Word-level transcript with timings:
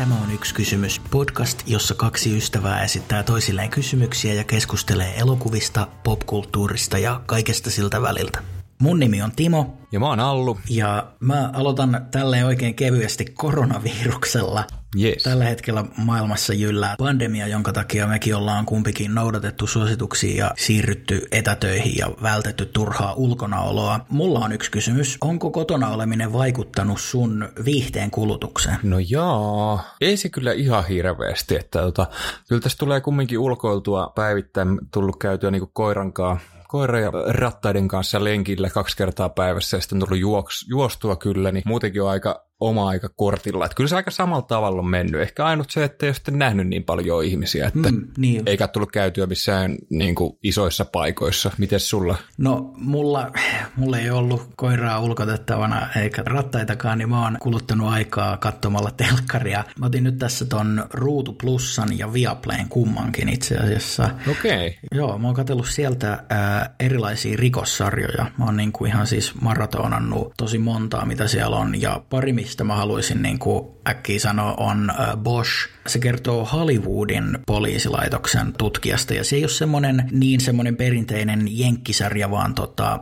Tämä 0.00 0.14
on 0.14 0.32
yksi 0.34 0.54
kysymys. 0.54 1.00
Podcast, 1.10 1.62
jossa 1.66 1.94
kaksi 1.94 2.36
ystävää 2.36 2.82
esittää 2.84 3.22
toisilleen 3.22 3.70
kysymyksiä 3.70 4.34
ja 4.34 4.44
keskustelee 4.44 5.18
elokuvista, 5.18 5.86
popkulttuurista 6.04 6.98
ja 6.98 7.20
kaikesta 7.26 7.70
siltä 7.70 8.02
väliltä. 8.02 8.42
Mun 8.78 9.00
nimi 9.00 9.22
on 9.22 9.32
Timo. 9.32 9.78
Ja 9.92 10.00
mä 10.00 10.06
oon 10.06 10.20
Allu. 10.20 10.58
Ja 10.70 11.12
mä 11.20 11.50
aloitan 11.52 12.06
tälleen 12.10 12.46
oikein 12.46 12.74
kevyesti 12.74 13.24
koronaviruksella. 13.24 14.64
Yes. 14.98 15.22
Tällä 15.22 15.44
hetkellä 15.44 15.84
maailmassa 15.96 16.54
jyllää 16.54 16.94
pandemia, 16.98 17.46
jonka 17.46 17.72
takia 17.72 18.06
mekin 18.06 18.36
ollaan 18.36 18.66
kumpikin 18.66 19.14
noudatettu 19.14 19.66
suosituksia 19.66 20.44
ja 20.44 20.50
siirrytty 20.56 21.26
etätöihin 21.32 21.96
ja 21.96 22.10
vältetty 22.22 22.66
turhaa 22.66 23.14
ulkonaoloa. 23.14 24.00
Mulla 24.08 24.38
on 24.38 24.52
yksi 24.52 24.70
kysymys. 24.70 25.18
Onko 25.20 25.50
kotona 25.50 25.88
oleminen 25.88 26.32
vaikuttanut 26.32 27.00
sun 27.00 27.48
viihteen 27.64 28.10
kulutukseen? 28.10 28.76
No 28.82 28.96
jaa, 29.08 29.94
ei 30.00 30.16
se 30.16 30.28
kyllä 30.28 30.52
ihan 30.52 30.86
hirveästi, 30.86 31.56
että 31.56 31.80
tota, 31.80 32.06
kyllä 32.48 32.62
tässä 32.62 32.78
tulee 32.78 33.00
kumminkin 33.00 33.38
ulkoiltua 33.38 34.12
päivittäin 34.14 34.78
tullut 34.92 35.18
käytyä 35.18 35.50
niinku 35.50 35.70
koirankaa 35.72 36.38
koira 36.68 37.00
ja 37.00 37.10
rattaiden 37.28 37.88
kanssa 37.88 38.24
lenkillä 38.24 38.70
kaksi 38.70 38.96
kertaa 38.96 39.28
päivässä 39.28 39.76
ja 39.76 39.80
sitten 39.80 40.00
tullut 40.00 40.18
juoks, 40.18 40.66
juostua 40.68 41.16
kyllä, 41.16 41.52
niin 41.52 41.62
muutenkin 41.66 42.02
on 42.02 42.10
aika 42.10 42.49
oma 42.60 42.88
aika 42.88 43.08
kortilla. 43.16 43.64
Että 43.64 43.74
kyllä 43.74 43.88
se 43.88 43.96
aika 43.96 44.10
samalla 44.10 44.42
tavalla 44.42 44.78
on 44.78 44.90
mennyt. 44.90 45.20
Ehkä 45.20 45.44
ainut 45.44 45.70
se, 45.70 45.84
että 45.84 46.06
ei 46.06 46.08
ole 46.08 46.14
sitten 46.14 46.38
nähnyt 46.38 46.68
niin 46.68 46.84
paljon 46.84 47.24
ihmisiä, 47.24 47.66
että 47.66 47.92
mm, 47.92 48.08
niin. 48.18 48.42
eikä 48.46 48.68
tullut 48.68 48.92
käytyä 48.92 49.26
missään 49.26 49.76
niin 49.90 50.14
kuin 50.14 50.38
isoissa 50.42 50.84
paikoissa. 50.84 51.50
Miten 51.58 51.80
sulla? 51.80 52.16
No 52.38 52.72
mulla, 52.76 53.32
mulla 53.76 53.98
ei 53.98 54.10
ollut 54.10 54.48
koiraa 54.56 55.00
ulkotettavana 55.00 55.88
eikä 55.96 56.22
rattaitakaan, 56.26 56.98
niin 56.98 57.08
mä 57.08 57.22
oon 57.22 57.36
kuluttanut 57.40 57.88
aikaa 57.88 58.36
katsomalla 58.36 58.90
telkkaria. 58.90 59.64
Mä 59.78 59.86
otin 59.86 60.04
nyt 60.04 60.18
tässä 60.18 60.44
ton 60.44 60.84
Ruutu 60.90 61.32
Plussan 61.32 61.98
ja 61.98 62.12
Viaplayn 62.12 62.68
kummankin 62.68 63.28
itse 63.28 63.56
asiassa. 63.56 64.10
Okei. 64.30 64.66
Okay. 64.66 64.72
Joo, 64.92 65.18
mä 65.18 65.26
oon 65.26 65.36
katsellut 65.36 65.68
sieltä 65.68 66.24
ää, 66.28 66.74
erilaisia 66.80 67.36
rikossarjoja. 67.36 68.26
Mä 68.38 68.44
oon 68.44 68.56
niin 68.56 68.72
kuin 68.72 68.90
ihan 68.90 69.06
siis 69.06 69.34
maratonannut 69.40 70.32
tosi 70.36 70.58
montaa, 70.58 71.06
mitä 71.06 71.28
siellä 71.28 71.56
on, 71.56 71.80
ja 71.80 72.02
pari 72.10 72.32
mistä 72.50 72.64
mä 72.64 72.76
haluaisin 72.76 73.22
niin 73.22 73.38
kuin 73.38 73.68
äkkiä 73.88 74.18
sanoa, 74.18 74.54
on 74.56 74.92
Bosch. 75.16 75.68
Se 75.86 75.98
kertoo 75.98 76.44
Hollywoodin 76.44 77.38
poliisilaitoksen 77.46 78.52
tutkijasta, 78.58 79.14
ja 79.14 79.24
se 79.24 79.36
ei 79.36 79.42
ole 79.42 79.48
semmoinen 79.48 80.08
niin 80.12 80.40
semmoinen 80.40 80.76
perinteinen 80.76 81.58
jenkkisarja, 81.58 82.30
vaan 82.30 82.54
tota, 82.54 83.00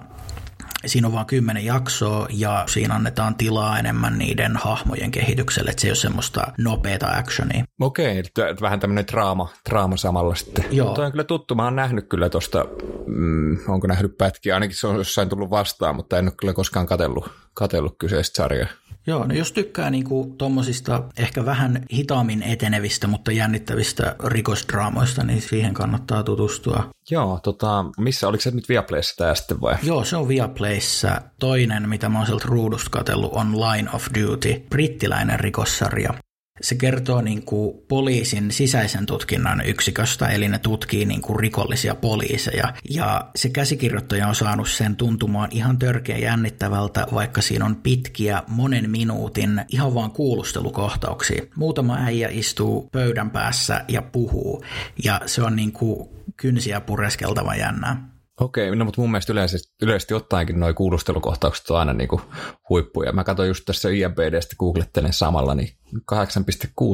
Siinä 0.86 1.06
on 1.06 1.12
vain 1.12 1.26
kymmenen 1.26 1.64
jaksoa 1.64 2.26
ja 2.30 2.64
siinä 2.66 2.94
annetaan 2.94 3.34
tilaa 3.34 3.78
enemmän 3.78 4.19
niiden 4.19 4.56
hahmojen 4.56 5.10
kehitykselle, 5.10 5.70
että 5.70 5.80
se 5.80 5.86
ei 5.86 5.91
ole 5.91 5.96
semmoista 5.96 6.52
nopeata 6.58 7.06
actionia. 7.06 7.64
Okei, 7.80 8.20
okay, 8.20 8.56
vähän 8.60 8.80
tämmöinen 8.80 9.06
draama, 9.06 9.48
draama 9.69 9.96
samalla 9.96 10.34
sitten. 10.34 10.64
Joo. 10.70 10.94
Tuo 10.94 11.04
on 11.04 11.10
kyllä 11.10 11.24
tuttu, 11.24 11.54
mä 11.54 11.64
oon 11.64 11.76
nähnyt 11.76 12.08
kyllä 12.08 12.28
tuosta, 12.28 12.64
mm, 13.06 13.58
onko 13.69 13.86
nähnyt 13.86 14.19
pätkiä, 14.19 14.54
ainakin 14.54 14.76
se 14.76 14.86
on 14.86 14.96
jossain 14.96 15.28
tullut 15.28 15.50
vastaan, 15.50 15.96
mutta 15.96 16.19
en 16.19 16.24
ole 16.24 16.32
kyllä 16.41 16.52
koskaan 16.52 16.86
katellut, 16.86 17.30
katellut 17.54 17.94
kyseistä 17.98 18.36
sarjaa. 18.36 18.69
Joo, 19.09 19.25
no 19.25 19.34
jos 19.34 19.53
tykkää 19.53 19.91
niinku 19.91 20.34
tuommoisista 20.39 21.03
ehkä 21.19 21.45
vähän 21.45 21.83
hitaammin 21.92 22.42
etenevistä, 22.42 23.06
mutta 23.06 23.33
jännittävistä 23.33 24.17
rikosdraamoista, 24.25 25.25
niin 25.25 25.42
siihen 25.42 25.75
kannattaa 25.75 26.23
tutustua. 26.23 26.91
Joo, 27.11 27.41
tota, 27.42 27.84
missä, 27.98 28.28
oliko 28.28 28.41
se 28.41 28.50
nyt 28.50 28.69
Viaplayssa 28.69 29.17
tämä 29.17 29.34
sitten 29.34 29.61
vai? 29.61 29.75
Joo, 29.83 30.05
se 30.05 30.17
on 30.17 30.28
Viaplayssa. 30.28 31.23
Toinen, 31.39 31.89
mitä 31.89 32.09
mä 32.09 32.19
oon 32.19 32.27
sieltä 32.27 32.45
ruudusta 32.48 32.91
katsellut, 32.91 33.33
on 33.33 33.61
Line 33.61 33.91
of 33.91 34.06
Duty, 34.20 34.62
brittiläinen 34.70 35.41
rikossarja. 35.41 36.15
Se 36.61 36.75
kertoo 36.75 37.20
niin 37.20 37.42
kuin 37.42 37.78
poliisin 37.88 38.53
sisäisen 38.53 39.06
tutkinnan 39.06 39.62
yksiköstä, 39.66 40.28
eli 40.28 40.49
ne 40.49 40.59
tutkii 40.59 41.05
niin 41.05 41.22
kuin 41.22 41.41
rikollisia 41.41 41.94
poliiseja. 41.94 42.75
Ja 42.91 43.31
se 43.37 43.49
käsikirjoittaja 43.49 44.28
on 44.28 44.34
saanut 44.34 44.69
sen 44.69 44.97
tuntumaan 44.97 45.49
ihan 45.53 45.78
törkeä 45.78 46.19
jännittävältä, 46.19 47.06
vaikka 47.15 47.43
siinä 47.43 47.65
on 47.65 47.77
pitkiä 47.77 48.43
monen 48.49 48.91
minuutin 48.91 49.65
ihan 49.69 49.94
vaan 49.94 50.10
kuulustelukohtauksia. 50.10 51.43
Muutama 51.56 51.97
äijä 51.97 52.28
istuu 52.32 52.88
pöydän 52.93 53.31
päässä 53.31 53.84
ja 53.88 54.03
puhuu, 54.03 54.65
ja 55.05 55.21
se 55.27 55.43
on 55.43 55.56
niin 55.56 55.72
kuin 55.72 56.09
kynsiä 56.37 56.81
pureskeltava 56.81 57.55
jännää. 57.55 58.18
Okei, 58.41 58.76
no 58.76 58.84
mutta 58.84 59.00
mun 59.00 59.10
mielestä 59.10 59.32
yleisesti, 59.32 59.75
yleisesti 59.82 60.15
ottaenkin 60.15 60.60
nuo 60.60 60.75
kuulustelukohtaukset 60.75 61.71
on 61.71 61.78
aina 61.78 61.93
niinku 61.93 62.21
huippuja. 62.69 63.12
Mä 63.12 63.25
katsoin 63.25 63.49
just 63.49 63.65
tässä 63.65 63.88
IMBDstä, 63.88 64.56
googlettelen 64.59 65.12
samalla, 65.12 65.54
niin 65.54 65.69
8.6 66.12 66.22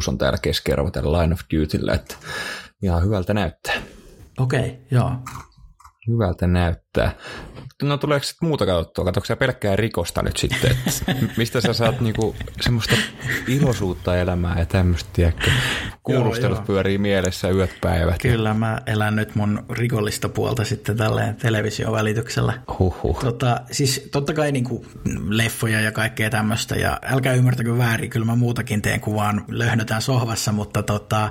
on 0.09 0.19
täällä 0.19 0.39
keskiarvo 0.43 0.91
tällä 0.91 1.23
Line 1.23 1.35
of 1.35 1.41
Dutyllä, 1.55 1.93
että 1.93 2.17
ihan 2.83 3.03
hyvältä 3.05 3.35
näyttää. 3.35 3.75
Okei, 4.39 4.79
joo. 4.91 5.11
Hyvältä 6.09 6.47
näyttää. 6.47 6.84
No 7.83 7.97
tuleeko 7.97 8.25
sitten 8.25 8.49
muuta 8.49 8.67
katsottua? 8.67 9.05
Katsoiko 9.05 9.27
sä 9.27 9.37
pelkkää 9.37 9.77
rikosta 9.77 10.23
nyt 10.23 10.37
sitten? 10.37 10.71
Että 10.71 11.27
mistä 11.37 11.61
sä 11.61 11.73
saat 11.73 12.01
niinku 12.01 12.37
semmoista 12.61 12.97
iloisuutta 13.49 14.17
elämää 14.19 14.59
ja 14.59 14.67
tämmöistä, 14.67 15.11
tiedätkö? 15.13 15.51
Kuulustelut 16.03 16.59
joo, 16.59 16.67
pyörii 16.67 16.99
mielessä 16.99 17.51
yöt 17.51 17.71
päivät. 17.81 18.23
Kyllä, 18.23 18.55
mä 18.55 18.81
elän 18.87 19.17
nyt 19.17 19.35
mun 19.35 19.65
rikollista 19.71 20.29
puolta 20.29 20.65
sitten 20.65 20.97
tälleen 20.97 21.37
televisiovälityksellä. 21.37 22.53
Huhhuh. 22.79 23.21
Tota, 23.21 23.61
siis 23.71 24.09
totta 24.13 24.33
kai 24.33 24.53
niinku 24.53 24.87
leffoja 25.29 25.81
ja 25.81 25.93
kaikkea 25.93 26.31
tämmöistä, 26.31 26.75
ja 26.75 26.99
älkää 27.03 27.35
ymmärtäkö 27.35 27.79
väärin, 27.79 28.11
kyllä 28.11 28.27
mä 28.27 28.37
muutakin 28.37 28.83
teen, 28.83 29.01
kun 29.01 29.15
vaan 29.15 29.45
löhnötään 29.49 30.03
sohvassa, 30.03 30.53
mutta 30.53 30.83
tota, 30.83 31.31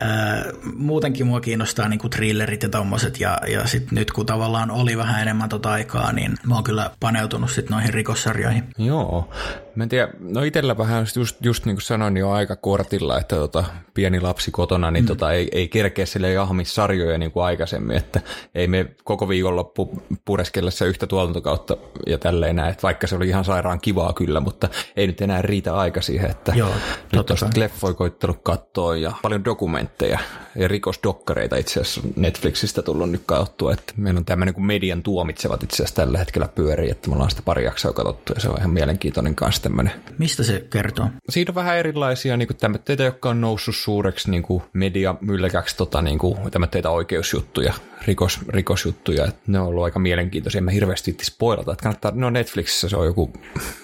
ää, 0.00 0.44
muutenkin 0.74 1.26
mua 1.26 1.40
kiinnostaa 1.40 1.88
niinku 1.88 2.08
thrillerit 2.08 2.62
ja 2.62 2.68
tommoset, 2.68 3.20
ja, 3.20 3.38
ja 3.48 3.66
sitten 3.66 3.98
nyt 3.98 4.10
kun 4.10 4.26
tavallaan 4.26 4.70
oli 4.70 4.87
vähän 4.96 5.22
enemmän 5.22 5.48
tota 5.48 5.70
aikaa, 5.70 6.12
niin 6.12 6.34
mä 6.46 6.54
oon 6.54 6.64
kyllä 6.64 6.90
paneutunut 7.00 7.50
sitten 7.50 7.74
noihin 7.74 7.94
rikossarjoihin. 7.94 8.64
Joo, 8.78 9.30
mä 9.78 9.82
en 9.82 9.88
tiedä, 9.88 10.08
no 10.20 10.42
itellä 10.42 10.78
vähän 10.78 11.06
just, 11.16 11.36
just 11.40 11.64
niin 11.64 11.76
kuin 11.76 11.82
sanoin, 11.82 12.14
niin 12.14 12.24
on 12.24 12.32
aika 12.32 12.56
kortilla, 12.56 13.18
että 13.18 13.36
tota, 13.36 13.64
pieni 13.94 14.20
lapsi 14.20 14.50
kotona, 14.50 14.90
niin 14.90 15.04
mm. 15.04 15.06
tota, 15.06 15.32
ei, 15.32 15.48
ei 15.52 15.68
kerkeä 15.68 16.06
sille 16.06 16.32
jahmi 16.32 16.64
sarjoja 16.64 17.18
niin 17.18 17.32
kuin 17.32 17.44
aikaisemmin, 17.44 17.96
että 17.96 18.20
ei 18.54 18.68
me 18.68 18.86
koko 19.04 19.28
viikonloppu 19.28 20.02
pureskellessa 20.24 20.84
yhtä 20.84 21.06
tuotantokautta 21.06 21.76
ja 22.06 22.18
tälleen 22.18 22.56
näin, 22.56 22.70
että 22.70 22.82
vaikka 22.82 23.06
se 23.06 23.16
oli 23.16 23.28
ihan 23.28 23.44
sairaan 23.44 23.80
kivaa 23.80 24.12
kyllä, 24.12 24.40
mutta 24.40 24.68
ei 24.96 25.06
nyt 25.06 25.20
enää 25.20 25.42
riitä 25.42 25.76
aika 25.76 26.02
siihen, 26.02 26.30
että 26.30 26.52
Joo, 26.56 26.72
nyt 27.12 27.30
on 27.30 27.36
leffoja 27.56 27.94
koittanut 27.94 28.38
katsoa 28.42 28.96
ja 28.96 29.12
paljon 29.22 29.44
dokumentteja 29.44 30.18
ja 30.54 30.68
rikosdokkareita 30.68 31.56
itse 31.56 31.80
asiassa 31.80 32.00
Netflixistä 32.16 32.82
tullut 32.82 33.10
nyt 33.10 33.22
katsottua, 33.26 33.72
että 33.72 33.92
meillä 33.96 34.18
on 34.18 34.24
tämmöinen 34.24 34.54
kuin 34.54 34.66
median 34.66 35.02
tuomitsevat 35.02 35.62
itse 35.62 35.74
asiassa 35.74 35.94
tällä 35.94 36.18
hetkellä 36.18 36.48
pyörii, 36.48 36.90
että 36.90 37.08
me 37.08 37.14
ollaan 37.14 37.30
sitä 37.30 37.42
pari 37.42 37.64
jaksoa 37.64 37.92
katsottu 37.92 38.32
ja 38.32 38.40
se 38.40 38.48
on 38.48 38.58
ihan 38.58 38.70
mielenkiintoinen 38.70 39.34
kanssa 39.34 39.67
tämmöinen. 39.68 39.92
Mistä 40.18 40.42
se 40.42 40.66
kertoo? 40.70 41.08
Siinä 41.28 41.50
on 41.50 41.54
vähän 41.54 41.76
erilaisia 41.76 42.36
niin 42.36 42.48
tämmöitä, 42.60 43.02
jotka 43.02 43.30
on 43.30 43.40
noussut 43.40 43.76
suureksi 43.76 44.30
niin 44.30 44.42
kuin 44.42 44.62
media 44.72 45.14
mylläkäksi 45.20 45.76
tota, 45.76 46.02
niin 46.02 46.18
tämmöitä 46.50 46.90
oikeusjuttuja, 46.90 47.74
rikos, 48.06 48.40
rikosjuttuja, 48.48 49.24
että 49.24 49.40
ne 49.46 49.60
on 49.60 49.66
ollut 49.66 49.84
aika 49.84 49.98
mielenkiintoisia. 49.98 50.58
En 50.58 50.64
mä 50.64 50.70
hirveästi 50.70 51.10
vitti 51.10 51.24
spoilata, 51.24 51.72
että 51.72 51.82
kannattaa, 51.82 52.12
no 52.14 52.30
Netflixissä 52.30 52.88
se 52.88 52.96
on 52.96 53.06
joku, 53.06 53.32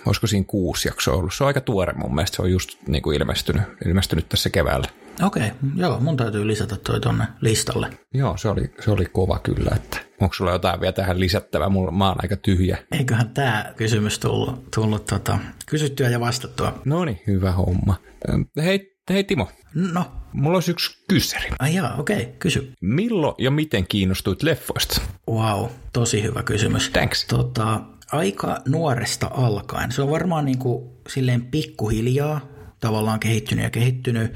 olisiko 0.06 0.26
siinä 0.26 0.44
kuusi 0.46 0.88
jaksoa 0.88 1.16
ollut, 1.16 1.34
se 1.34 1.44
on 1.44 1.48
aika 1.48 1.60
tuore 1.60 1.92
mun 1.92 2.14
mielestä, 2.14 2.36
se 2.36 2.42
on 2.42 2.50
just 2.50 2.78
niin 2.88 3.02
kuin 3.02 3.16
ilmestynyt, 3.16 3.62
ilmestynyt 3.86 4.28
tässä 4.28 4.50
keväällä. 4.50 5.03
Okei, 5.22 5.46
okay, 5.46 5.70
joo, 5.76 6.00
mun 6.00 6.16
täytyy 6.16 6.46
lisätä 6.46 6.76
toi 6.76 7.00
tonne 7.00 7.24
listalle. 7.40 7.90
Joo, 8.14 8.36
se 8.36 8.48
oli, 8.48 8.74
se 8.84 8.90
oli 8.90 9.06
kova 9.06 9.38
kyllä, 9.38 9.70
että 9.76 9.98
onko 10.20 10.34
sulla 10.34 10.52
jotain 10.52 10.80
vielä 10.80 10.92
tähän 10.92 11.20
lisättävää, 11.20 11.68
mulla, 11.68 11.90
mä 11.90 12.08
oon 12.08 12.16
aika 12.22 12.36
tyhjä. 12.36 12.78
Eiköhän 12.92 13.28
tämä 13.28 13.72
kysymys 13.76 14.18
tullut, 14.18 14.70
tullut 14.74 15.04
tota, 15.04 15.38
kysyttyä 15.66 16.08
ja 16.08 16.20
vastattua. 16.20 16.82
No 16.84 17.04
niin, 17.04 17.20
hyvä 17.26 17.52
homma. 17.52 17.96
Hei, 18.64 18.96
hei 19.10 19.24
Timo. 19.24 19.48
No? 19.74 20.12
Mulla 20.32 20.56
olisi 20.56 20.70
yksi 20.70 21.04
kyseri. 21.08 21.48
Ai 21.58 21.74
jaa, 21.74 21.96
okei, 21.96 22.22
okay, 22.22 22.32
kysy. 22.38 22.72
Milloin 22.80 23.34
ja 23.38 23.50
miten 23.50 23.86
kiinnostuit 23.86 24.42
leffoista? 24.42 25.00
Wow, 25.30 25.66
tosi 25.92 26.22
hyvä 26.22 26.42
kysymys. 26.42 26.90
Thanks. 26.90 27.24
Tota, 27.24 27.80
aika 28.12 28.58
nuoresta 28.68 29.30
alkaen. 29.34 29.92
Se 29.92 30.02
on 30.02 30.10
varmaan 30.10 30.44
niin 30.44 30.58
kuin 30.58 30.90
silleen 31.08 31.42
pikkuhiljaa 31.42 32.53
tavallaan 32.80 33.20
kehittynyt 33.20 33.64
ja 33.64 33.70
kehittynyt, 33.70 34.34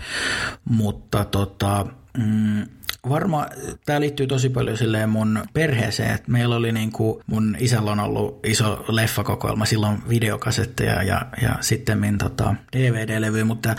mutta 0.64 1.24
tota, 1.24 1.86
mm, 2.18 2.66
varmaan 3.08 3.48
tämä 3.86 4.00
liittyy 4.00 4.26
tosi 4.26 4.48
paljon 4.48 4.76
silleen 4.76 5.10
mun 5.10 5.42
perheeseen, 5.52 6.14
että 6.14 6.30
meillä 6.30 6.56
oli 6.56 6.72
niinku, 6.72 7.22
mun 7.26 7.56
isällä 7.58 7.90
on 7.90 8.00
ollut 8.00 8.46
iso 8.46 8.84
leffakokoelma, 8.88 9.64
silloin 9.64 9.98
videokasetteja 10.08 11.02
ja, 11.02 11.26
ja 11.42 11.58
sitten 11.60 12.18
tota 12.18 12.54
DVD-levy, 12.76 13.44
mutta 13.44 13.74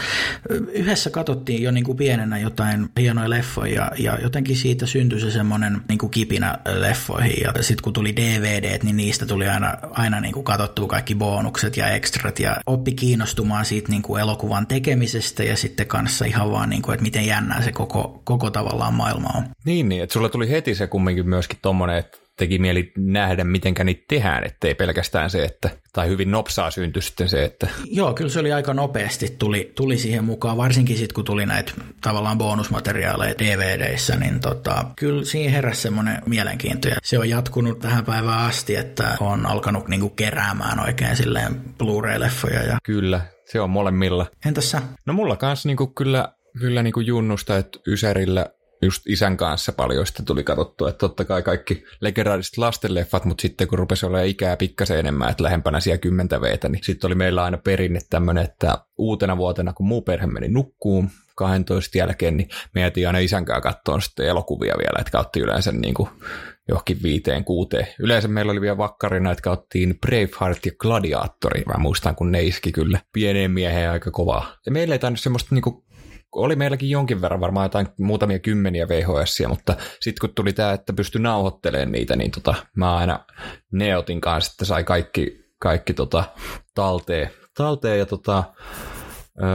yhdessä 0.74 1.10
katsottiin 1.10 1.64
jo 1.64 1.72
niinku 1.72 1.96
pienenä 1.96 2.38
jotain 2.38 2.90
hienoja 3.00 3.30
leffoja 3.30 3.74
ja, 3.74 3.92
ja 3.98 4.20
jotenkin 4.24 4.56
siitä 4.56 4.86
syntyi 4.86 5.20
se 5.20 5.32
semmoinen 5.32 5.82
niinku 5.88 6.10
kipinä 6.10 6.58
leffoihin. 6.66 7.44
Ja 7.44 7.64
sitten 7.64 7.84
kun 7.84 7.94
tuli 7.94 8.16
DVD, 8.16 8.80
niin 8.84 8.98
niistä 8.98 9.26
tuli 9.26 9.48
aina, 9.48 9.74
aina 9.92 10.20
niinku 10.20 10.44
katsottua 10.44 10.88
kaikki 10.88 11.16
bonukset 11.16 11.78
ja 11.78 11.88
ekstrat 11.88 12.40
ja 12.40 12.58
oppi 12.66 12.92
kiinnostumaan 12.92 13.66
siitä 13.66 13.90
niinku 13.90 14.16
elokuvan 14.16 14.68
tekemisestä 14.68 15.44
ja 15.44 15.58
sitten 15.58 15.88
kanssa 15.88 16.26
ihan 16.26 16.52
vaan, 16.52 16.70
niinku, 16.70 16.92
että 16.92 17.04
miten 17.04 17.26
jännää 17.26 17.62
se 17.62 17.72
koko, 17.72 18.22
koko 18.24 18.52
tavallaan 18.52 18.94
maailma 18.94 19.19
on. 19.26 19.44
Niin, 19.66 19.90
niin, 19.90 20.04
että 20.04 20.14
sulla 20.14 20.30
tuli 20.30 20.50
heti 20.50 20.76
se 20.76 20.88
kumminkin 20.88 21.30
myöskin 21.30 21.60
tommonen, 21.62 21.98
että 21.98 22.18
teki 22.40 22.60
mieli 22.60 22.92
nähdä, 22.98 23.44
miten 23.44 23.74
niitä 23.84 24.04
tehdään, 24.08 24.44
ettei 24.44 24.76
pelkästään 24.76 25.30
se, 25.30 25.44
että, 25.44 25.70
tai 25.94 26.08
hyvin 26.08 26.32
nopsaa 26.32 26.72
syntyi 26.72 27.02
sitten 27.02 27.30
se, 27.30 27.44
että... 27.44 27.68
Joo, 27.86 28.14
kyllä 28.14 28.30
se 28.30 28.40
oli 28.40 28.54
aika 28.54 28.74
nopeasti, 28.74 29.36
tuli, 29.40 29.72
tuli 29.76 29.98
siihen 29.98 30.24
mukaan, 30.24 30.58
varsinkin 30.58 30.98
sitten 30.98 31.16
kun 31.16 31.26
tuli 31.26 31.46
näitä 31.46 31.72
tavallaan 32.02 32.38
bonusmateriaaleja 32.38 33.38
DVDissä, 33.38 34.16
niin 34.16 34.40
tota, 34.40 34.86
kyllä 34.96 35.26
siinä 35.26 35.52
heräsi 35.52 35.82
semmoinen 35.82 36.22
mielenkiinto, 36.26 36.88
ja 36.88 36.96
se 37.04 37.20
on 37.20 37.30
jatkunut 37.30 37.80
tähän 37.80 38.06
päivään 38.06 38.40
asti, 38.40 38.76
että 38.76 39.18
on 39.20 39.46
alkanut 39.46 39.88
niinku 39.88 40.10
keräämään 40.10 40.80
oikein 40.80 41.16
silleen 41.16 41.56
Blu-ray-leffoja. 41.78 42.64
Ja... 42.64 42.78
Kyllä, 42.84 43.22
se 43.46 43.62
on 43.62 43.70
molemmilla. 43.70 44.26
Entäs 44.46 44.72
sä? 44.72 44.82
No 45.06 45.14
mulla 45.14 45.36
kanssa 45.36 45.70
niinku 45.70 45.88
kyllä, 45.88 46.34
kyllä 46.60 46.84
niinku 46.84 47.00
junnusta, 47.00 47.58
että 47.58 47.80
Ysärillä 47.88 48.46
just 48.82 49.04
isän 49.08 49.38
kanssa 49.38 49.72
paljon 49.72 50.06
sitten 50.06 50.26
tuli 50.26 50.44
katsottua, 50.44 50.90
että 50.90 51.00
totta 51.00 51.26
kai 51.26 51.42
kaikki 51.42 51.84
legendaariset 52.02 52.58
lastenleffat, 52.58 53.26
mutta 53.26 53.42
sitten 53.42 53.68
kun 53.68 53.80
rupesi 53.80 54.06
olla 54.06 54.22
ikää 54.22 54.58
pikkasen 54.58 55.00
enemmän, 55.00 55.30
että 55.30 55.44
lähempänä 55.44 55.80
siellä 55.80 55.98
kymmentä 55.98 56.42
veetä, 56.42 56.70
niin 56.70 56.84
sitten 56.84 57.08
oli 57.08 57.16
meillä 57.16 57.44
aina 57.44 57.58
perinne 57.58 58.00
tämmöinen, 58.10 58.44
että 58.44 58.78
uutena 58.98 59.38
vuotena, 59.38 59.74
kun 59.74 59.88
muu 59.88 60.02
perhe 60.02 60.28
meni 60.28 60.48
nukkuun 60.48 61.10
12 61.36 61.98
jälkeen, 61.98 62.38
niin 62.38 62.50
me 62.76 62.82
jätiin 62.82 63.08
aina 63.08 63.20
isän 63.20 63.46
kanssa 63.46 63.62
katsoa 63.62 64.00
sitten 64.00 64.28
elokuvia 64.28 64.76
vielä, 64.78 65.00
että 65.00 65.12
kautta 65.12 65.40
yleensä 65.40 65.72
niin 65.72 65.94
kuin 65.94 66.10
johonkin 66.68 67.04
viiteen, 67.04 67.44
kuuteen. 67.44 67.88
Yleensä 68.00 68.28
meillä 68.28 68.52
oli 68.52 68.62
vielä 68.62 68.78
vakkarina, 68.78 69.32
että 69.32 69.42
kauttiin 69.42 70.00
Braveheart 70.00 70.66
ja 70.66 70.72
Gladiatori. 70.80 71.64
Mä 71.66 71.74
muistan, 71.78 72.16
kun 72.16 72.32
ne 72.32 72.44
iski 72.44 72.72
kyllä 72.72 73.00
pieneen 73.14 73.52
mieheen 73.52 73.92
aika 73.92 74.12
kovaa. 74.12 74.56
Ja 74.66 74.72
meillä 74.72 74.96
ei 74.96 75.00
tainnut 75.00 75.20
semmoista 75.20 75.56
niinku 75.56 75.86
oli 76.32 76.56
meilläkin 76.56 76.90
jonkin 76.90 77.22
verran 77.22 77.40
varmaan 77.40 77.66
jotain 77.66 77.88
muutamia 78.00 78.40
kymmeniä 78.40 78.88
VHS, 78.88 79.42
mutta 79.48 79.76
sitten 80.00 80.22
kun 80.22 80.36
tuli 80.36 80.54
tämä, 80.54 80.74
että 80.74 80.94
pystyi 80.94 81.22
nauhoittelemaan 81.22 81.92
niitä, 81.92 82.16
niin 82.16 82.32
tota, 82.32 82.56
mä 82.76 82.96
aina 82.96 83.26
Neotin 83.72 84.22
kanssa, 84.22 84.52
että 84.52 84.66
sai 84.66 84.84
kaikki, 84.84 85.46
kaikki 85.60 85.94
tota, 85.94 86.24
talteen, 86.76 87.30
talteen 87.58 88.00
ja 88.00 88.06
tota, 88.06 88.44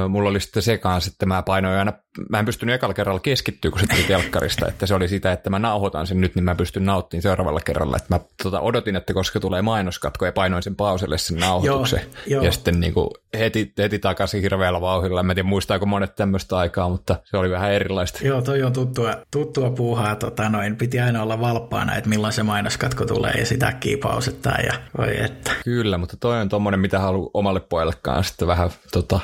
mulla 0.08 0.30
oli 0.30 0.40
sitten 0.40 0.62
se 0.62 0.78
kanssa, 0.78 1.10
että 1.14 1.26
mä 1.26 1.42
painoin 1.42 1.78
aina, 1.78 1.92
mä 2.28 2.38
en 2.38 2.44
pystynyt 2.44 2.74
ekalla 2.74 2.94
kerralla 2.94 3.20
keskittyä, 3.20 3.70
kun 3.70 3.80
se 3.80 3.86
tuli 3.86 4.02
telkkarista, 4.02 4.68
että 4.68 4.86
se 4.86 4.94
oli 4.94 5.08
sitä, 5.08 5.32
että 5.32 5.50
mä 5.50 5.58
nauhoitan 5.58 6.06
sen 6.06 6.20
nyt, 6.20 6.34
niin 6.34 6.44
mä 6.44 6.54
pystyn 6.54 6.84
nauttimaan 6.84 7.22
seuraavalla 7.22 7.60
kerralla. 7.60 7.96
Että 7.96 8.14
mä 8.14 8.20
tota, 8.42 8.60
odotin, 8.60 8.96
että 8.96 9.14
koska 9.14 9.40
tulee 9.40 9.62
mainoskatko 9.62 10.26
ja 10.26 10.32
painoin 10.32 10.62
sen 10.62 10.76
pauselle 10.76 11.18
sen 11.18 11.36
nauhoituksen. 11.36 12.00
Joo, 12.00 12.22
joo. 12.26 12.44
Ja 12.44 12.52
sitten 12.52 12.80
niin 12.80 12.94
kuin 12.94 13.10
heti, 13.38 13.72
heti 13.78 13.98
takaisin 13.98 14.42
hirveällä 14.42 14.80
vauhdilla. 14.80 15.20
En 15.20 15.26
tiedä 15.26 15.42
muistaako 15.42 15.86
monet 15.86 16.14
tämmöistä 16.14 16.56
aikaa, 16.56 16.88
mutta 16.88 17.16
se 17.24 17.36
oli 17.36 17.50
vähän 17.50 17.72
erilaista. 17.72 18.26
Joo, 18.26 18.42
toi 18.42 18.62
on 18.62 18.72
tuttua, 18.72 19.14
tuttua 19.30 19.70
puuhaa. 19.70 20.16
Tota, 20.16 20.48
noin, 20.48 20.76
piti 20.76 21.00
aina 21.00 21.22
olla 21.22 21.40
valppaana, 21.40 21.96
että 21.96 22.10
milloin 22.10 22.32
se 22.32 22.42
mainoskatko 22.42 23.06
tulee 23.06 23.32
ja 23.32 23.46
sitä 23.46 23.66
äkkiä 23.66 23.96
pausettaa. 24.02 24.58
Ja, 24.66 24.72
voi 24.98 25.20
että. 25.24 25.50
Kyllä, 25.64 25.98
mutta 25.98 26.16
toi 26.20 26.40
on 26.40 26.48
tommonen, 26.48 26.80
mitä 26.80 26.98
haluaa 26.98 27.30
omalle 27.34 27.60
pojallekaan 27.60 28.24
sitten 28.24 28.48
vähän 28.48 28.70
tota, 28.92 29.20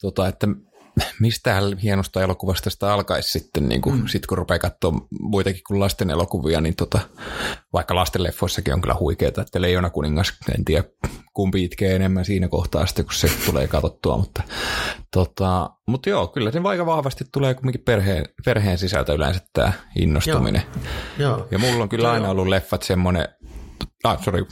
tota, 0.00 0.28
että 0.28 0.48
mistä 1.20 1.62
hienosta 1.82 2.22
elokuvasta 2.22 2.70
sitä 2.70 2.92
alkaisi 2.92 3.38
sitten, 3.38 3.68
niin 3.68 3.80
kuin, 3.80 4.00
mm. 4.00 4.06
sit 4.06 4.26
kun 4.26 4.38
rupeaa 4.38 4.58
katsoa 4.58 4.92
muitakin 5.20 5.62
kuin 5.66 5.80
lasten 5.80 6.10
elokuvia, 6.10 6.60
niin 6.60 6.76
tota, 6.76 7.00
vaikka 7.72 7.94
lastenleffoissakin 7.94 8.74
on 8.74 8.80
kyllä 8.80 8.96
huikeeta, 9.00 9.42
että 9.42 9.60
Leijona 9.60 9.90
kuningas, 9.90 10.32
en 10.58 10.64
tiedä 10.64 10.84
kumpi 11.34 11.64
itkee 11.64 11.96
enemmän 11.96 12.24
siinä 12.24 12.48
kohtaa 12.48 12.86
sitten, 12.86 13.04
kun 13.04 13.14
se 13.14 13.30
tulee 13.46 13.68
katsottua, 13.68 14.16
mutta, 14.16 14.42
tota, 15.12 15.70
mutta 15.86 16.10
joo, 16.10 16.26
kyllä 16.26 16.50
se 16.50 16.60
aika 16.64 16.86
vahvasti 16.86 17.24
tulee 17.32 17.54
kuitenkin 17.54 17.84
perheen, 17.84 18.24
perheen 18.44 18.78
sisältä 18.78 19.12
yleensä 19.12 19.40
tämä 19.52 19.72
innostuminen. 19.96 20.62
Joo. 21.18 21.36
Joo. 21.36 21.48
Ja 21.50 21.58
mulla 21.58 21.82
on 21.82 21.88
kyllä 21.88 22.12
aina 22.12 22.30
ollut 22.30 22.46
leffat 22.46 22.82
semmoinen, 22.82 23.28
ah, 24.04 24.22
sorry, 24.22 24.46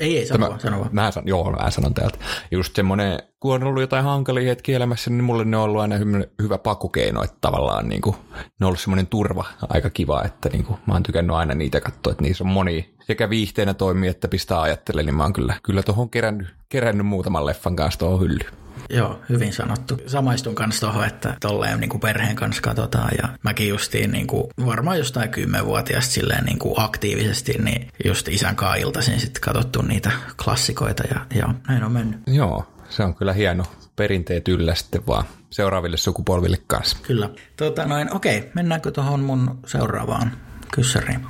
ei, 0.00 0.18
ei, 0.18 0.26
sano, 0.26 0.46
Tämä, 0.46 0.58
sano 0.58 0.78
vaan. 0.78 0.90
Mä 0.92 1.10
sanon, 1.10 1.28
joo, 1.28 1.50
mä 1.50 1.70
sanon 1.70 1.94
täältä. 1.94 2.18
Just 2.50 2.76
semmoinen, 2.76 3.18
kun 3.40 3.54
on 3.54 3.62
ollut 3.62 3.80
jotain 3.80 4.04
hankalia 4.04 4.48
hetkiä 4.48 4.76
elämässä, 4.76 5.10
niin 5.10 5.24
mulle 5.24 5.44
ne 5.44 5.56
on 5.56 5.62
ollut 5.62 5.80
aina 5.80 5.96
hyvä, 5.96 6.24
hyvä 6.42 6.58
pakukeino, 6.58 7.22
että 7.22 7.36
tavallaan 7.40 7.88
niin 7.88 8.00
kuin, 8.00 8.16
ne 8.34 8.66
on 8.66 8.66
ollut 8.66 8.80
semmoinen 8.80 9.06
turva 9.06 9.44
aika 9.68 9.90
kiva, 9.90 10.22
että 10.24 10.48
niin 10.48 10.64
kuin, 10.64 10.78
mä 10.86 10.94
oon 10.94 11.02
tykännyt 11.02 11.36
aina 11.36 11.54
niitä 11.54 11.80
katsoa, 11.80 12.10
että 12.10 12.22
niissä 12.22 12.44
on 12.44 12.50
moni 12.50 12.94
sekä 13.00 13.30
viihteenä 13.30 13.74
toimii, 13.74 14.10
että 14.10 14.28
pistää 14.28 14.60
ajattelemaan, 14.60 15.06
niin 15.06 15.14
mä 15.16 15.22
oon 15.22 15.32
kyllä, 15.32 15.54
kyllä 15.62 15.82
tuohon 15.82 16.10
kerännyt, 16.10 16.48
kerännyt 16.68 17.06
muutaman 17.06 17.46
leffan 17.46 17.76
kanssa 17.76 17.98
tuohon 17.98 18.20
hyllyyn. 18.20 18.59
Joo, 18.90 19.20
hyvin 19.28 19.52
sanottu. 19.52 19.98
Samaistun 20.06 20.54
kanssa 20.54 20.86
tuohon, 20.86 21.06
että 21.06 21.36
tolleen 21.40 21.80
niin 21.80 21.90
kuin 21.90 22.00
perheen 22.00 22.36
kanssa 22.36 22.62
katsotaan 22.62 23.10
ja 23.22 23.28
mäkin 23.42 23.68
justiin 23.68 24.10
niin 24.10 24.26
kuin, 24.26 24.44
varmaan 24.66 24.98
jostain 24.98 25.30
kymmenvuotiaasta 25.30 26.12
silleen 26.12 26.44
niin 26.44 26.58
kuin 26.58 26.74
aktiivisesti, 26.76 27.52
niin 27.52 27.88
just 28.04 28.28
isän 28.28 28.56
kanssa 28.56 28.76
iltaisin 28.76 29.20
sitten 29.20 29.42
katsottu 29.42 29.82
niitä 29.82 30.10
klassikoita 30.44 31.02
ja, 31.14 31.26
ja 31.34 31.54
näin 31.68 31.84
on 31.84 31.92
mennyt. 31.92 32.20
Joo, 32.26 32.66
se 32.88 33.02
on 33.02 33.14
kyllä 33.14 33.32
hieno 33.32 33.64
perinteet 33.96 34.48
yllä 34.48 34.74
sitten 34.74 35.06
vaan 35.06 35.24
seuraaville 35.50 35.96
sukupolville 35.96 36.58
kanssa. 36.66 36.96
Kyllä. 37.02 37.30
Tota 37.56 37.86
noin, 37.86 38.14
okei, 38.14 38.50
mennäänkö 38.54 38.90
tuohon 38.90 39.20
mun 39.20 39.58
seuraavaan 39.66 40.32
kyssäriin? 40.74 41.26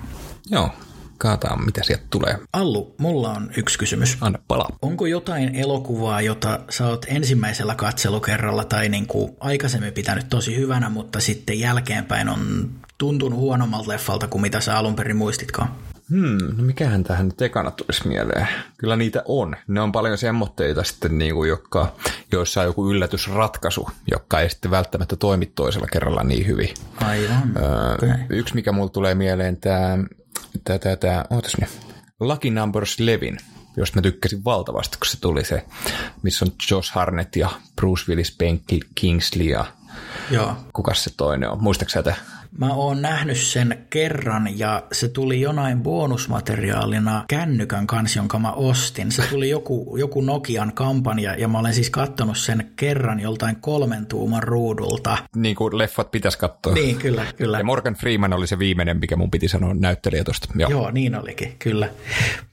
Joo, 0.51 0.71
Kaataan, 1.21 1.65
mitä 1.65 1.81
sieltä 1.85 2.05
tulee. 2.11 2.39
Allu, 2.53 2.95
mulla 2.99 3.33
on 3.33 3.51
yksi 3.57 3.79
kysymys. 3.79 4.19
Anna 4.21 4.39
pala. 4.49 4.69
Onko 4.83 5.07
jotain 5.07 5.55
elokuvaa, 5.55 6.21
jota 6.21 6.61
sä 6.71 6.87
oot 6.89 7.07
ensimmäisellä 7.09 7.75
katselukerralla 7.75 8.65
tai 8.65 8.89
niin 8.89 9.07
kuin 9.07 9.37
aikaisemmin 9.41 9.93
pitänyt 9.93 10.29
tosi 10.29 10.57
hyvänä, 10.57 10.89
mutta 10.89 11.21
sitten 11.21 11.61
jälkeenpäin 11.61 12.29
on 12.29 12.71
tuntunut 12.99 13.39
huonommalta 13.39 13.91
leffalta 13.91 14.27
kuin 14.27 14.43
mitä 14.43 14.61
sä 14.61 14.79
alun 14.79 14.97
perin 14.97 15.17
muistitkaan? 15.17 15.69
Hmm, 16.11 16.57
no 16.57 16.63
mikähän 16.63 17.05
tähän 17.05 17.27
nyt 17.27 17.43
ekana 17.43 17.71
tulisi 17.71 18.09
mieleen? 18.09 18.49
Kyllä 18.79 18.97
niitä 18.97 19.23
on. 19.25 19.57
Ne 19.69 19.81
on 19.81 19.93
paljon 19.93 20.19
semmoitteita 20.19 20.85
sitten, 20.85 21.19
niin 21.19 21.35
kuin, 21.35 21.49
jotka, 21.49 21.93
joissa 22.33 22.61
on 22.61 22.67
joku 22.67 22.91
yllätysratkaisu, 22.91 23.89
joka 24.11 24.41
ei 24.41 24.51
sitten 24.51 24.71
välttämättä 24.71 25.17
toimi 25.17 25.47
toisella 25.47 25.87
kerralla 25.93 26.25
niin 26.25 26.47
hyvin. 26.47 26.69
Aivan. 26.97 27.53
Öö, 27.57 27.95
okay. 27.95 28.11
Yksi, 28.31 28.55
mikä 28.55 28.73
mulle 28.73 28.91
tulee 28.91 29.15
mieleen, 29.15 29.57
tämä 29.57 29.99
tämä, 30.65 30.79
tämä, 30.79 30.97
tämä 30.97 31.25
ootas 31.31 31.53
nyt, 31.61 31.71
Lucky 32.21 32.51
Numbers 32.51 33.01
Levin, 33.01 33.39
josta 33.77 33.99
mä 33.99 34.03
tykkäsin 34.03 34.45
valtavasti, 34.45 34.99
kun 34.99 35.07
se 35.07 35.21
tuli 35.21 35.45
se, 35.45 35.65
missä 36.23 36.45
on 36.45 36.53
Josh 36.71 36.93
Harnett 36.93 37.37
ja 37.37 37.51
Bruce 37.77 38.05
Willis, 38.09 38.37
Ben 38.39 38.61
Kingsley 38.95 39.47
ja 39.47 39.65
Joo. 40.31 40.57
kukas 40.73 41.05
se 41.05 41.11
toinen 41.17 41.51
on, 41.51 41.63
muistaaksä 41.63 42.03
tätä? 42.03 42.17
Mä 42.59 42.75
oon 42.75 43.03
nähnyt 43.03 43.37
sen 43.37 43.87
kerran 43.91 44.59
ja 44.59 44.83
se 44.93 45.09
tuli 45.09 45.41
jonain 45.41 45.83
bonusmateriaalina 45.83 47.25
kännykän 47.29 47.87
kanssa, 47.87 48.19
jonka 48.19 48.39
mä 48.39 48.53
ostin. 48.53 49.13
Se 49.13 49.23
tuli 49.31 49.51
joku, 49.51 49.97
joku 49.99 50.21
Nokian 50.21 50.73
kampanja 50.73 51.35
ja 51.35 51.49
mä 51.49 51.59
olen 51.59 51.75
siis 51.75 51.91
kattonut 51.91 52.39
sen 52.39 52.71
kerran 52.77 53.21
joltain 53.21 53.57
kolmen 53.57 54.07
tuuman 54.07 54.43
ruudulta. 54.43 55.19
Niin 55.37 55.57
kuin 55.57 55.79
leffat 55.79 56.11
pitäisi 56.11 56.39
katsoa. 56.39 56.75
Niin, 56.75 56.97
kyllä, 56.97 57.27
kyllä. 57.37 57.59
Ja 57.59 57.65
Morgan 57.65 57.95
Freeman 57.95 58.33
oli 58.33 58.47
se 58.47 58.59
viimeinen, 58.59 59.01
mikä 59.01 59.17
mun 59.17 59.31
piti 59.31 59.49
sanoa 59.49 59.75
näyttelijä 59.75 60.25
tuosta. 60.25 60.49
Joo. 60.57 60.71
Joo, 60.71 60.91
niin 60.91 61.15
olikin, 61.15 61.57
kyllä. 61.59 61.89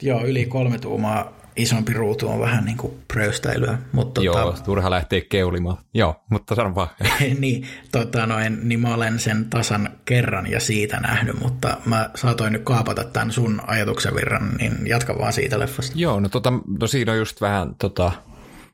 Joo, 0.01 0.25
yli 0.25 0.45
kolme 0.45 0.79
tuumaa 0.79 1.33
isompi 1.57 1.93
ruutu 1.93 2.29
on 2.29 2.39
vähän 2.39 2.65
niin 2.65 2.77
kuin 2.77 2.93
pröystäilyä. 3.07 3.77
Mutta 3.91 4.21
Joo, 4.21 4.35
tota, 4.35 4.63
turha 4.63 4.89
lähteä 4.89 5.21
keulimaan. 5.29 5.77
Joo, 5.93 6.15
mutta 6.29 6.55
sanon 6.55 6.75
vaan. 6.75 6.87
niin, 7.39 7.67
tota 7.91 8.25
noin, 8.25 8.69
niin 8.69 8.79
mä 8.79 8.93
olen 8.93 9.19
sen 9.19 9.49
tasan 9.49 9.89
kerran 10.05 10.51
ja 10.51 10.59
siitä 10.59 10.99
nähnyt, 10.99 11.39
mutta 11.39 11.77
mä 11.85 12.09
saatoin 12.15 12.53
nyt 12.53 12.63
kaapata 12.63 13.03
tämän 13.03 13.31
sun 13.31 13.61
ajatuksen 13.67 14.15
virran, 14.15 14.55
niin 14.57 14.87
jatka 14.87 15.17
vaan 15.17 15.33
siitä 15.33 15.59
leffasta. 15.59 15.93
Joo, 15.95 16.19
no, 16.19 16.29
tota, 16.29 16.53
no 16.81 16.87
siinä 16.87 17.11
on 17.11 17.17
just 17.17 17.41
vähän 17.41 17.75
tota, 17.75 18.11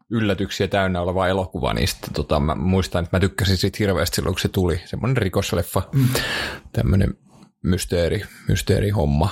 yllätyksiä 0.10 0.68
täynnä 0.68 1.02
oleva 1.02 1.28
elokuva, 1.28 1.74
niin 1.74 1.88
sitten 1.88 2.14
tota, 2.14 2.40
mä 2.40 2.56
muistan, 2.56 3.04
että 3.04 3.18
mä 3.18 3.20
tykkäsin 3.20 3.58
siitä 3.58 3.78
hirveästi 3.80 4.16
silloin, 4.16 4.36
kun 4.36 4.42
se 4.42 4.48
tuli. 4.48 4.82
Semmoinen 4.86 5.18
rikosleffa, 5.18 5.82
mm. 5.94 6.08
tämmöinen 6.72 7.14
mysteeri, 7.64 8.22
mysteeri 8.48 8.90
homma. 8.90 9.30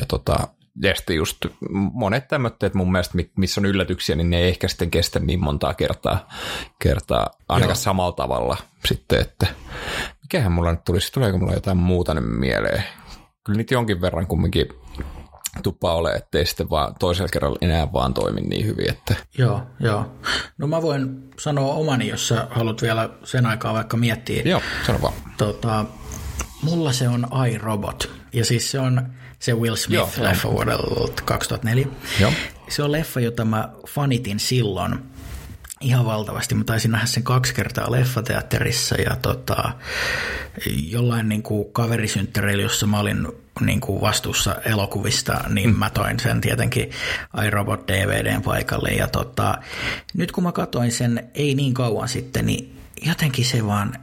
Ja 0.00 0.06
tota, 0.06 0.48
ja 0.82 0.94
sitten 0.94 1.16
just 1.16 1.46
monet 1.92 2.28
tämmöiset 2.28 2.74
mun 2.74 2.92
mielestä, 2.92 3.18
missä 3.36 3.60
on 3.60 3.66
yllätyksiä, 3.66 4.16
niin 4.16 4.30
ne 4.30 4.38
ei 4.38 4.48
ehkä 4.48 4.68
sitten 4.68 4.90
kestä 4.90 5.18
niin 5.18 5.44
montaa 5.44 5.74
kertaa, 5.74 6.28
kertaa 6.78 7.30
ainakaan 7.48 7.70
Joo. 7.70 7.82
samalla 7.82 8.12
tavalla 8.12 8.56
sitten, 8.84 9.20
että 9.20 9.46
mikähän 10.22 10.52
mulla 10.52 10.70
nyt 10.70 10.84
tulisi, 10.84 11.12
tuleeko 11.12 11.38
mulla 11.38 11.52
jotain 11.52 11.76
muuta 11.76 12.14
nyt 12.14 12.38
mieleen? 12.38 12.84
Kyllä 13.44 13.56
niitä 13.56 13.74
jonkin 13.74 14.00
verran 14.00 14.26
kumminkin 14.26 14.66
tuppa 15.62 15.94
ole, 15.94 16.12
ettei 16.12 16.46
sitten 16.46 16.70
vaan 16.70 16.94
toisella 16.98 17.28
kerralla 17.28 17.58
enää 17.60 17.92
vaan 17.92 18.14
toimi 18.14 18.40
niin 18.40 18.66
hyvin. 18.66 18.90
Että... 18.90 19.14
Joo, 19.38 19.62
joo. 19.80 20.12
No 20.58 20.66
mä 20.66 20.82
voin 20.82 21.30
sanoa 21.38 21.74
omani, 21.74 22.08
jos 22.08 22.28
sä 22.28 22.46
haluat 22.50 22.82
vielä 22.82 23.10
sen 23.24 23.46
aikaa 23.46 23.74
vaikka 23.74 23.96
miettiä. 23.96 24.42
Joo, 24.44 24.60
sano 24.86 25.02
vaan. 25.02 25.14
Tota, 25.36 25.84
mulla 26.62 26.92
se 26.92 27.08
on 27.08 27.26
iRobot. 27.50 28.10
Ja 28.32 28.44
siis 28.44 28.70
se 28.70 28.78
on 28.78 29.12
se 29.42 29.54
Will 29.54 29.76
Smith-leffa 29.76 30.50
vuodelta 30.50 31.22
2004. 31.24 31.86
Joo. 32.20 32.32
Se 32.68 32.82
on 32.82 32.92
leffa, 32.92 33.20
jota 33.20 33.44
mä 33.44 33.68
fanitin 33.88 34.40
silloin 34.40 34.98
ihan 35.80 36.04
valtavasti. 36.04 36.54
Mä 36.54 36.64
taisin 36.64 36.90
nähdä 36.90 37.06
sen 37.06 37.22
kaksi 37.22 37.54
kertaa 37.54 37.92
leffateatterissa 37.92 38.94
ja 38.94 39.16
tota, 39.22 39.72
jollain 40.88 41.28
niin 41.28 41.42
kuin 41.42 41.72
kaverisynttäreillä, 41.72 42.62
jossa 42.62 42.86
mä 42.86 43.00
olin 43.00 43.28
niin 43.60 43.80
kuin 43.80 44.00
vastuussa 44.00 44.56
elokuvista, 44.64 45.44
niin 45.48 45.70
mm. 45.70 45.78
mä 45.78 45.90
toin 45.90 46.20
sen 46.20 46.40
tietenkin 46.40 46.90
iRobot 47.46 47.88
DVDn 47.88 48.42
paikalle. 48.42 48.88
Ja 48.88 49.08
tota, 49.08 49.58
nyt 50.14 50.32
kun 50.32 50.44
mä 50.44 50.52
katsoin 50.52 50.92
sen 50.92 51.30
ei 51.34 51.54
niin 51.54 51.74
kauan 51.74 52.08
sitten, 52.08 52.46
niin 52.46 52.80
jotenkin 53.06 53.44
se 53.44 53.66
vaan 53.66 53.94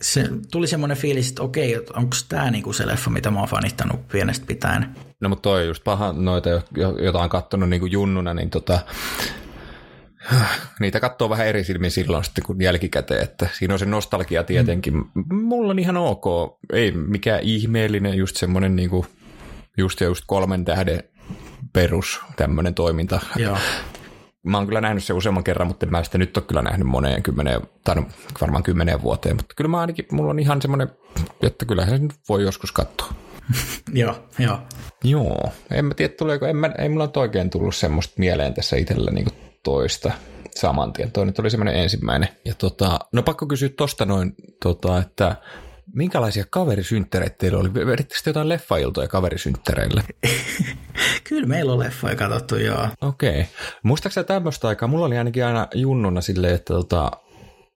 se 0.00 0.28
tuli 0.50 0.66
semmoinen 0.66 0.96
fiilis, 0.96 1.28
että 1.28 1.42
okei, 1.42 1.76
onko 1.76 2.16
tämä 2.28 2.50
niinku 2.50 2.72
se 2.72 2.86
leffa, 2.86 3.10
mitä 3.10 3.30
mä 3.30 3.38
oon 3.38 3.48
fanittanut 3.48 4.08
pienestä 4.08 4.46
pitäen. 4.46 4.94
No 5.20 5.28
mutta 5.28 5.42
toi 5.42 5.66
just 5.66 5.84
paha 5.84 6.12
noita, 6.12 6.50
joita 6.76 7.18
on 7.18 7.28
kattonut 7.28 7.68
niinku 7.68 7.86
junnuna, 7.86 8.34
niin 8.34 8.50
tota, 8.50 8.78
niitä 10.80 11.00
katsoo 11.00 11.30
vähän 11.30 11.46
eri 11.46 11.64
silmin 11.64 11.90
silloin 11.90 12.24
sitten 12.24 12.44
kuin 12.44 12.60
jälkikäteen, 12.60 13.22
että 13.22 13.48
siinä 13.58 13.74
on 13.74 13.78
se 13.78 13.86
nostalgia 13.86 14.44
tietenkin. 14.44 14.94
Mm. 14.94 15.34
Mulla 15.34 15.70
on 15.70 15.78
ihan 15.78 15.96
ok, 15.96 16.24
ei 16.72 16.92
mikään 16.92 17.40
ihmeellinen, 17.42 18.14
just 18.14 18.36
semmoinen 18.36 18.76
niinku, 18.76 19.06
just 19.78 20.00
ja 20.00 20.06
just 20.06 20.24
kolmen 20.26 20.64
tähden 20.64 21.02
perus 21.72 22.20
tämmöinen 22.36 22.74
toiminta. 22.74 23.20
Joo. 23.36 23.58
Mä 24.48 24.58
oon 24.58 24.66
kyllä 24.66 24.80
nähnyt 24.80 25.04
se 25.04 25.12
useamman 25.12 25.44
kerran, 25.44 25.68
mutta 25.68 25.86
mä 25.86 26.04
sitä 26.04 26.18
nyt 26.18 26.36
ole 26.36 26.44
kyllä 26.48 26.62
nähnyt 26.62 26.88
moneen 26.88 27.22
kymmeneen, 27.22 27.60
tai 27.84 27.94
no, 27.94 28.06
varmaan 28.40 28.62
kymmeneen 28.62 29.02
vuoteen, 29.02 29.36
mutta 29.36 29.54
kyllä 29.54 29.68
mä 29.68 29.80
ainakin, 29.80 30.04
mulla 30.12 30.30
on 30.30 30.38
ihan 30.38 30.62
semmoinen, 30.62 30.88
että 31.42 31.64
kyllähän 31.64 31.96
se 31.96 32.02
nyt 32.02 32.14
voi 32.28 32.42
joskus 32.42 32.72
katsoa. 32.72 33.12
joo, 33.92 34.24
joo. 34.38 34.58
Joo, 35.04 35.52
en 35.70 35.84
mä 35.84 35.94
tiedä 35.94 36.14
tuleeko, 36.18 36.46
en 36.46 36.56
mä, 36.56 36.70
ei 36.78 36.88
mulla 36.88 37.04
ole 37.04 37.22
oikein 37.22 37.50
tullut 37.50 37.74
semmoista 37.74 38.14
mieleen 38.18 38.54
tässä 38.54 38.76
itsellä 38.76 39.10
niin 39.10 39.26
toista 39.62 40.12
saman 40.54 40.92
tien. 40.92 41.12
Toi 41.12 41.26
nyt 41.26 41.38
oli 41.38 41.50
semmoinen 41.50 41.74
ensimmäinen. 41.74 42.28
Ja 42.44 42.54
tota, 42.54 42.98
no 43.12 43.22
pakko 43.22 43.46
kysyä 43.46 43.68
tosta 43.68 44.04
noin, 44.04 44.34
tota, 44.62 44.98
että 44.98 45.36
minkälaisia 45.94 46.44
kaverisynttäreitä 46.50 47.36
teillä 47.38 47.58
oli? 47.58 47.74
Vedittekö 47.74 48.20
jotain 48.26 48.48
leffailtoja 48.48 49.08
kaverisynttäreille? 49.08 50.02
Kyllä 51.24 51.46
meillä 51.46 51.72
on 51.72 51.78
leffoja 51.78 52.16
katsottu, 52.16 52.56
joo. 52.56 52.88
Okei. 53.00 53.30
Okay. 53.30 53.44
Muistaakseni 53.82 54.24
tämmöistä 54.24 54.68
aikaa? 54.68 54.88
Mulla 54.88 55.06
oli 55.06 55.18
ainakin 55.18 55.44
aina 55.44 55.68
junnuna 55.74 56.20
silleen, 56.20 56.54
että 56.54 56.74
tota, 56.74 57.10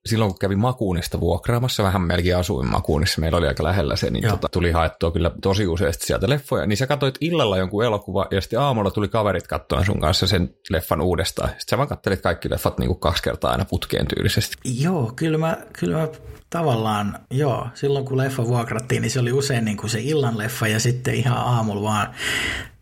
silloin 0.07 0.31
kun 0.31 0.39
kävin 0.39 0.59
Makuunista 0.59 1.21
vuokraamassa, 1.21 1.83
vähän 1.83 2.03
melkein 2.03 2.37
asuin 2.37 2.67
Makuunissa, 2.67 3.21
meillä 3.21 3.39
oli 3.39 3.47
aika 3.47 3.65
lähellä 3.65 3.97
se, 3.97 4.11
niin 4.11 4.29
tota, 4.29 4.49
tuli 4.49 4.71
haettua 4.71 5.11
kyllä 5.11 5.31
tosi 5.43 5.67
useasti 5.67 6.07
sieltä 6.07 6.29
leffoja. 6.29 6.67
Niin 6.67 6.77
sä 6.77 6.87
katsoit 6.87 7.15
illalla 7.21 7.59
jonkun 7.59 7.85
elokuva 7.85 8.27
ja 8.31 8.41
sitten 8.41 8.61
aamulla 8.61 8.91
tuli 8.91 9.09
kaverit 9.09 9.47
katsoa 9.47 9.85
sun 9.85 10.01
kanssa 10.01 10.27
sen 10.27 10.55
leffan 10.71 11.01
uudestaan. 11.01 11.49
Sitten 11.49 11.69
sä 11.71 11.77
vaan 11.79 11.89
kattelit 11.89 12.21
kaikki 12.21 12.51
leffat 12.51 12.79
niin 12.79 12.89
kuin 12.89 13.01
kaksi 13.01 13.23
kertaa 13.23 13.51
aina 13.51 13.65
putkeen 13.65 14.07
tyylisesti. 14.07 14.57
Joo, 14.65 15.13
kyllä 15.17 15.39
mä, 15.39 15.57
kyllä 15.73 15.99
mä 15.99 16.09
tavallaan, 16.51 17.19
joo, 17.31 17.69
silloin 17.75 18.05
kun 18.05 18.19
leffa 18.19 18.47
vuokrattiin, 18.47 19.03
niin 19.03 19.11
se 19.11 19.21
oli 19.21 19.33
usein 19.33 19.65
niin 19.65 19.77
kuin 19.77 19.91
se 19.91 20.01
illan 20.01 20.39
leffa 20.39 20.69
ja 20.69 20.81
sitten 20.81 21.15
ihan 21.15 21.39
aamulla 21.39 21.83
vaan 21.83 22.15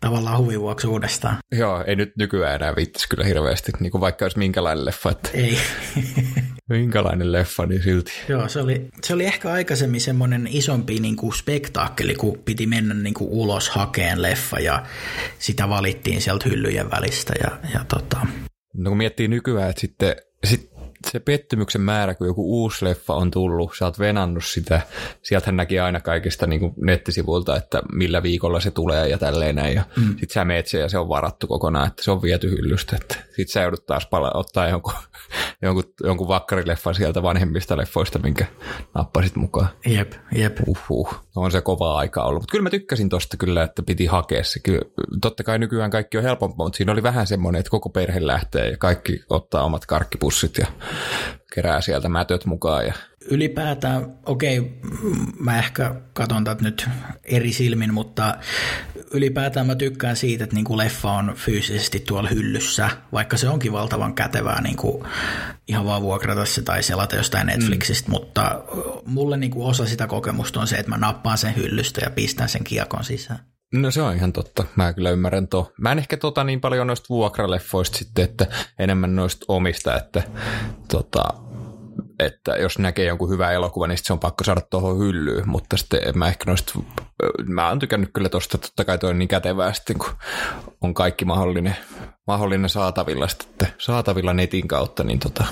tavallaan 0.00 0.38
huvin 0.38 0.60
vuoksi 0.60 0.86
uudestaan. 0.86 1.36
Joo, 1.52 1.84
ei 1.86 1.96
nyt 1.96 2.12
nykyään 2.16 2.54
enää 2.54 2.76
viittisi 2.76 3.08
kyllä 3.08 3.24
hirveästi, 3.24 3.72
niin 3.80 3.90
kuin 3.90 4.00
vaikka 4.00 4.24
olisi 4.24 4.38
minkälainen 4.38 4.84
leffa. 4.84 5.10
Että... 5.10 5.30
Ei. 5.34 5.58
minkälainen 6.68 7.32
leffa, 7.32 7.66
niin 7.66 7.82
silti. 7.82 8.12
Joo, 8.28 8.48
se 8.48 8.60
oli, 8.60 8.88
se 9.02 9.14
oli 9.14 9.24
ehkä 9.24 9.52
aikaisemmin 9.52 10.00
semmoinen 10.00 10.48
isompi 10.50 11.00
niin 11.00 11.16
kuin 11.16 11.34
spektaakkeli, 11.34 12.14
kun 12.14 12.38
piti 12.44 12.66
mennä 12.66 12.94
niin 12.94 13.14
kuin 13.14 13.30
ulos 13.30 13.70
hakeen 13.70 14.22
leffa 14.22 14.58
ja 14.58 14.86
sitä 15.38 15.68
valittiin 15.68 16.20
sieltä 16.20 16.48
hyllyjen 16.48 16.90
välistä. 16.90 17.32
Ja, 17.42 17.58
ja 17.74 17.84
tota... 17.88 18.26
No 18.74 18.90
kun 18.90 18.96
miettii 18.96 19.28
nykyään, 19.28 19.70
että 19.70 19.80
sitten 19.80 20.16
sit 20.44 20.69
se 21.08 21.20
pettymyksen 21.20 21.80
määrä, 21.80 22.14
kun 22.14 22.26
joku 22.26 22.62
uusi 22.62 22.84
leffa 22.84 23.14
on 23.14 23.30
tullut, 23.30 23.72
sä 23.78 23.84
oot 23.84 23.98
venannut 23.98 24.44
sitä, 24.44 24.80
sieltähän 25.22 25.56
näki 25.56 25.80
aina 25.80 26.00
kaikista 26.00 26.46
niin 26.46 26.60
kuin 26.60 26.74
nettisivuilta, 26.76 27.56
että 27.56 27.82
millä 27.92 28.22
viikolla 28.22 28.60
se 28.60 28.70
tulee 28.70 29.08
ja 29.08 29.18
tälleen 29.18 29.54
näin, 29.54 29.74
ja 29.74 29.84
mm. 29.96 30.16
sit 30.20 30.30
sä 30.30 30.44
meet 30.44 30.72
ja 30.72 30.88
se 30.88 30.98
on 30.98 31.08
varattu 31.08 31.46
kokonaan, 31.46 31.86
että 31.86 32.04
se 32.04 32.10
on 32.10 32.22
viety 32.22 32.50
hyllystä, 32.50 32.96
että 32.96 33.16
sit 33.36 33.48
sä 33.48 33.62
joudut 33.62 33.86
taas 33.86 34.06
pala- 34.06 34.30
ottaa 34.34 34.68
jonkun, 34.68 34.92
jonkun, 35.62 35.84
jonkun 36.04 36.28
vakkarileffan 36.28 36.94
sieltä 36.94 37.22
vanhemmista 37.22 37.76
leffoista, 37.76 38.18
minkä 38.18 38.46
nappasit 38.94 39.36
mukaan. 39.36 39.68
Jep, 39.86 40.12
jep. 40.32 40.58
Uhuh, 40.66 41.14
on 41.36 41.50
se 41.50 41.60
kova 41.60 41.98
aika 41.98 42.22
ollut, 42.22 42.42
mutta 42.42 42.52
kyllä 42.52 42.62
mä 42.62 42.70
tykkäsin 42.70 43.08
tosta 43.08 43.36
kyllä, 43.36 43.62
että 43.62 43.82
piti 43.82 44.06
hakea 44.06 44.44
se. 44.44 44.60
Kyllä, 44.60 44.80
totta 45.22 45.44
kai 45.44 45.58
nykyään 45.58 45.90
kaikki 45.90 46.18
on 46.18 46.22
helpompaa, 46.24 46.66
mutta 46.66 46.76
siinä 46.76 46.92
oli 46.92 47.02
vähän 47.02 47.26
semmoinen, 47.26 47.60
että 47.60 47.70
koko 47.70 47.88
perhe 47.88 48.26
lähtee 48.26 48.70
ja 48.70 48.76
kaikki 48.76 49.20
ottaa 49.30 49.64
omat 49.64 49.86
karkkipussit 49.86 50.58
ja 50.58 50.66
kerää 51.54 51.80
sieltä 51.80 52.08
mätöt 52.08 52.46
mukaan. 52.46 52.86
Ja... 52.86 52.92
Ylipäätään, 53.24 54.18
okei, 54.26 54.58
okay, 54.58 54.70
mä 55.38 55.58
ehkä 55.58 55.94
katson 56.12 56.44
tätä 56.44 56.64
nyt 56.64 56.88
eri 57.24 57.52
silmin, 57.52 57.94
mutta 57.94 58.34
ylipäätään 59.10 59.66
mä 59.66 59.74
tykkään 59.74 60.16
siitä, 60.16 60.44
että 60.44 60.56
niinku 60.56 60.76
leffa 60.76 61.12
on 61.12 61.32
fyysisesti 61.36 62.00
tuolla 62.00 62.28
hyllyssä, 62.28 62.90
vaikka 63.12 63.36
se 63.36 63.48
onkin 63.48 63.72
valtavan 63.72 64.14
kätevää 64.14 64.60
niinku 64.60 65.06
ihan 65.68 65.84
vaan 65.84 66.02
vuokrata 66.02 66.44
se 66.44 66.62
tai 66.62 66.82
selata 66.82 67.16
jostain 67.16 67.46
Netflixistä, 67.46 68.08
mm. 68.08 68.10
mutta 68.10 68.62
mulle 69.04 69.36
niinku 69.36 69.66
osa 69.66 69.86
sitä 69.86 70.06
kokemusta 70.06 70.60
on 70.60 70.66
se, 70.66 70.76
että 70.76 70.90
mä 70.90 70.96
nappaan 70.96 71.38
sen 71.38 71.56
hyllystä 71.56 72.00
ja 72.04 72.10
pistän 72.10 72.48
sen 72.48 72.64
kiekon 72.64 73.04
sisään. 73.04 73.38
No 73.74 73.90
se 73.90 74.02
on 74.02 74.16
ihan 74.16 74.32
totta. 74.32 74.64
Mä 74.76 74.92
kyllä 74.92 75.10
ymmärrän 75.10 75.48
tuo. 75.48 75.72
Mä 75.78 75.92
en 75.92 75.98
ehkä 75.98 76.16
tota 76.16 76.44
niin 76.44 76.60
paljon 76.60 76.86
noista 76.86 77.06
vuokraleffoista 77.08 77.98
sitten, 77.98 78.24
että 78.24 78.46
enemmän 78.78 79.16
noista 79.16 79.44
omista, 79.48 79.96
että, 79.96 80.22
tota, 80.88 81.24
että 82.20 82.56
jos 82.56 82.78
näkee 82.78 83.06
jonkun 83.06 83.30
hyvän 83.30 83.54
elokuvan, 83.54 83.88
niin 83.88 83.98
se 84.02 84.12
on 84.12 84.18
pakko 84.18 84.44
saada 84.44 84.60
tuohon 84.60 84.98
hyllyyn, 84.98 85.48
mutta 85.48 85.76
sitten 85.76 86.00
mä 86.14 86.28
ehkä 86.28 86.44
noista, 86.46 86.72
mä 87.46 87.68
oon 87.68 87.78
tykännyt 87.78 88.10
kyllä 88.12 88.28
tuosta, 88.28 88.58
totta 88.58 88.84
kai 88.84 88.98
toi 88.98 89.10
on 89.10 89.18
niin 89.18 89.28
kätevää 89.28 89.72
sitten, 89.72 89.98
kun 89.98 90.10
on 90.80 90.94
kaikki 90.94 91.24
mahdollinen, 91.24 91.76
mahdollinen 92.26 92.70
saatavilla, 92.70 93.28
sitten, 93.28 93.68
saatavilla 93.78 94.34
netin 94.34 94.68
kautta, 94.68 95.04
niin 95.04 95.18
tota, 95.18 95.44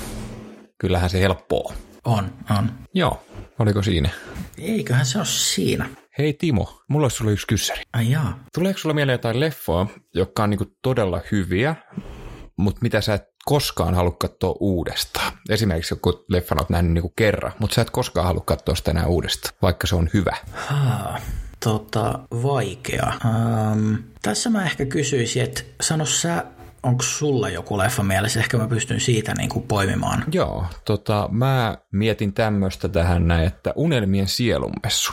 kyllähän 0.79 1.11
se 1.11 1.21
helppoa. 1.21 1.73
On, 2.05 2.33
on. 2.59 2.71
Joo, 2.95 3.23
oliko 3.59 3.83
siinä? 3.83 4.11
Eiköhän 4.59 5.07
se 5.07 5.19
ole 5.19 5.27
siinä. 5.27 5.89
Hei 6.19 6.33
Timo, 6.33 6.83
mulla 6.89 7.05
olisi 7.05 7.17
sulle 7.17 7.33
yksi 7.33 7.47
kyssäri. 7.47 7.83
Ai 7.93 8.11
jaa. 8.11 8.39
Tuleeko 8.55 8.79
sulla 8.79 8.95
mieleen 8.95 9.15
jotain 9.15 9.41
leffoa, 9.41 9.87
jotka 10.15 10.43
on 10.43 10.51
niinku 10.51 10.67
todella 10.83 11.21
hyviä, 11.33 11.77
mutta 12.57 12.79
mitä 12.83 13.01
sä 13.01 13.15
et 13.15 13.23
koskaan 13.49 13.95
halua 13.95 14.17
katsoa 14.19 14.57
uudestaan? 14.61 15.33
Esimerkiksi 15.49 15.95
joku 15.95 16.25
leffan 16.29 16.61
oot 16.61 16.71
nähnyt 16.71 16.93
niinku 16.93 17.13
kerran, 17.17 17.53
mutta 17.59 17.75
sä 17.75 17.83
et 17.83 17.91
koskaan 17.91 18.27
halua 18.27 18.43
katsoa 18.47 18.75
sitä 18.75 18.91
enää 18.91 19.07
uudestaan, 19.07 19.55
vaikka 19.63 19.87
se 19.87 19.97
on 19.97 20.11
hyvä. 20.15 20.37
Haa, 20.53 21.19
tota, 21.65 22.19
vaikea. 22.43 23.13
Um, 23.25 23.99
tässä 24.23 24.51
mä 24.51 24.65
ehkä 24.65 24.87
kysyisin, 24.87 25.43
että 25.43 25.63
sano 25.81 26.07
sä 26.07 26.45
onko 26.83 27.03
sulla 27.03 27.49
joku 27.49 27.79
leffa 27.79 28.03
mielessä? 28.03 28.41
Ehkä 28.41 28.57
mä 28.57 28.69
pystyn 28.69 29.01
siitä 29.01 29.35
niin 29.39 29.49
kuin 29.49 29.65
poimimaan. 29.69 30.25
Joo, 30.33 30.67
tota, 30.85 31.29
mä 31.33 31.79
mietin 31.93 32.33
tämmöistä 32.33 32.89
tähän 32.89 33.29
näin, 33.29 33.47
että 33.47 33.73
Unelmien 33.77 34.29
sielunmessu. 34.29 35.13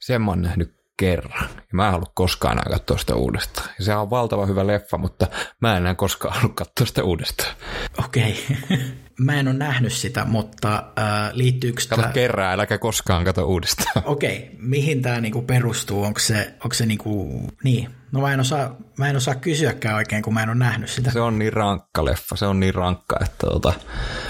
Sen 0.00 0.22
mä 0.22 0.30
oon 0.30 0.42
nähnyt 0.42 0.75
kerran. 0.96 1.48
Ja 1.54 1.72
mä 1.72 1.86
en 1.86 1.92
halua 1.92 2.12
koskaan 2.14 2.52
enää 2.52 2.70
katsoa 2.70 2.98
sitä 2.98 3.14
uudestaan. 3.14 3.68
Ja 3.78 3.84
se 3.84 3.94
on 3.94 4.10
valtava 4.10 4.46
hyvä 4.46 4.66
leffa, 4.66 4.98
mutta 4.98 5.26
mä 5.60 5.70
en 5.72 5.76
enää 5.76 5.94
koskaan 5.94 6.34
halua 6.34 6.54
katsoa 6.54 6.86
sitä 6.86 7.04
uudestaan. 7.04 7.56
Okei. 8.04 8.46
Okay. 8.62 8.78
mä 9.20 9.40
en 9.40 9.48
ole 9.48 9.56
nähnyt 9.56 9.92
sitä, 9.92 10.24
mutta 10.24 10.74
äh, 10.98 11.30
liittyykö 11.32 11.82
Kato 11.88 12.02
tämä... 12.02 12.12
kerran, 12.12 12.52
äläkä 12.52 12.78
koskaan 12.78 13.24
katso 13.24 13.44
uudestaan. 13.44 14.02
Okei. 14.04 14.36
Okay. 14.36 14.56
Mihin 14.58 15.02
tämä 15.02 15.20
niinku 15.20 15.42
perustuu? 15.42 16.02
Onko 16.02 16.20
se, 16.20 16.54
onko 16.64 16.74
se 16.74 16.86
niinku... 16.86 17.42
Niin. 17.64 17.88
No 18.12 18.20
mä 18.20 18.32
en, 18.32 18.40
osaa, 18.40 18.76
mä 18.98 19.08
en 19.08 19.16
osaa 19.16 19.34
kysyäkään 19.34 19.96
oikein, 19.96 20.22
kun 20.22 20.34
mä 20.34 20.42
en 20.42 20.48
ole 20.48 20.58
nähnyt 20.58 20.90
sitä. 20.90 21.10
Se 21.10 21.20
on 21.20 21.38
niin 21.38 21.52
rankka 21.52 22.04
leffa, 22.04 22.36
se 22.36 22.46
on 22.46 22.60
niin 22.60 22.74
rankka, 22.74 23.16
että 23.22 23.46
tota, 23.46 23.72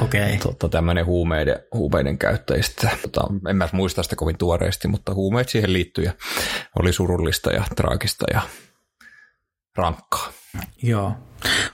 okay. 0.01 0.37
tota, 0.43 0.69
tämmöinen 0.69 1.07
huumeiden, 1.07 1.57
huumeiden 1.73 2.19
käyttäjistä. 2.19 2.91
Tota, 3.03 3.21
en 3.51 3.57
mä 3.57 3.69
muista 3.73 4.03
sitä 4.03 4.17
kovin 4.17 4.39
tuoreesti, 4.39 4.89
mutta 4.89 5.15
huumeet 5.15 5.49
siihen 5.49 5.73
liittyy 5.73 6.05
ja 6.05 6.13
oli 6.79 6.93
surullista 6.93 7.53
ja 7.53 7.65
traagista 7.77 8.27
ja 8.35 8.41
rankkaa. 9.77 10.33
Joo. 10.83 11.17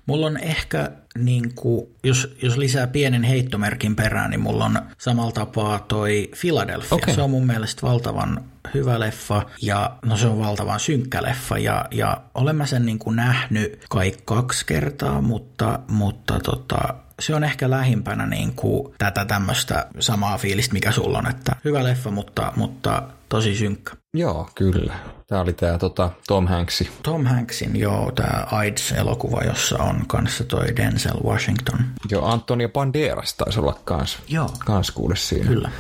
Mulla 0.07 0.27
on 0.27 0.37
ehkä, 0.37 0.91
niin 1.19 1.55
kuin, 1.55 1.87
jos, 2.05 2.37
jos 2.43 2.57
lisää 2.57 2.87
pienen 2.87 3.23
heittomerkin 3.23 3.97
perään, 3.97 4.31
niin 4.31 4.41
mulla 4.41 4.65
on 4.65 4.79
samalla 4.99 5.33
tapaa 5.33 5.79
toi 5.79 6.31
Philadelphia. 6.41 6.89
Okei. 6.97 7.15
Se 7.15 7.23
on 7.23 7.31
mun 7.31 7.47
mielestä 7.47 7.87
valtavan 7.87 8.45
hyvä 8.75 9.01
leffa 9.01 9.43
ja 9.63 9.97
no 10.05 10.17
se 10.17 10.27
on 10.27 10.39
valtavan 10.39 10.81
synkkä 10.81 11.23
leffa 11.23 11.59
ja, 11.59 11.85
ja 11.91 12.21
olen 12.35 12.57
mä 12.57 12.67
sen 12.67 12.87
niin 12.87 12.99
kuin 12.99 13.17
nähnyt 13.17 13.85
kai 13.91 14.13
kaksi 14.25 14.67
kertaa, 14.67 15.21
mutta, 15.21 15.79
mutta 15.89 16.41
tota, 16.41 16.95
se 17.21 17.35
on 17.35 17.45
ehkä 17.45 17.71
lähimpänä 17.71 18.27
niin 18.27 18.53
kuin 18.55 18.95
tätä 18.99 19.25
tämmöistä 19.25 19.87
samaa 19.99 20.39
fiilistä, 20.39 20.73
mikä 20.73 20.93
sulla 20.93 21.19
on, 21.19 21.31
että 21.31 21.57
hyvä 21.65 21.85
leffa, 21.85 22.11
mutta, 22.11 22.53
mutta 22.57 23.03
tosi 23.29 23.55
synkkä. 23.57 24.02
Joo, 24.15 24.49
kyllä. 24.55 24.95
Tämä 25.27 25.41
oli 25.41 25.53
tämä 25.53 25.79
tota, 25.79 26.11
Tom 26.27 26.47
Hanksin. 26.47 26.89
Tom 27.03 27.25
Hanksin, 27.25 27.77
joo, 27.77 28.13
tämä 28.15 28.47
AIDS-elokuva, 28.51 29.45
jossa 29.45 29.79
on 29.79 30.07
kanssa 30.07 30.45
toi 30.45 30.77
Denzel 30.77 31.21
Washington. 31.25 31.79
Joo, 32.11 32.27
Antonio 32.27 32.69
Banderas 32.69 33.35
taisi 33.35 33.61
olla 33.61 33.81
kans, 33.85 34.19
Joo. 34.29 34.51
kans 34.67 34.91
kuule 34.91 35.17
siinä. 35.17 35.47
Kyllä. 35.47 35.71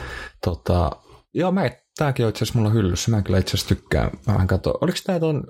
Tota, 0.44 0.90
joo, 1.34 1.52
mä, 1.52 1.70
tääkin 1.98 2.24
on 2.24 2.30
itse 2.30 2.44
asiassa 2.44 2.58
mulla 2.58 2.72
hyllyssä. 2.72 3.10
Mä 3.10 3.22
kyllä 3.22 3.38
itse 3.38 3.50
asiassa 3.50 3.68
tykkään 3.68 4.10
vähän 4.26 4.46
katsoa. 4.46 4.78
Oliko 4.80 4.98
tää 5.06 5.20
ton, 5.20 5.44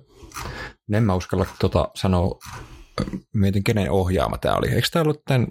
en 0.92 1.04
mä 1.04 1.14
uskalla 1.14 1.46
tota 1.58 1.88
sanoa, 1.94 2.38
mietin 3.34 3.64
kenen 3.64 3.90
ohjaama 3.90 4.38
tää 4.38 4.56
oli. 4.56 4.68
Eikö 4.68 4.88
tää 4.92 5.02
ollut 5.02 5.22
tän, 5.24 5.46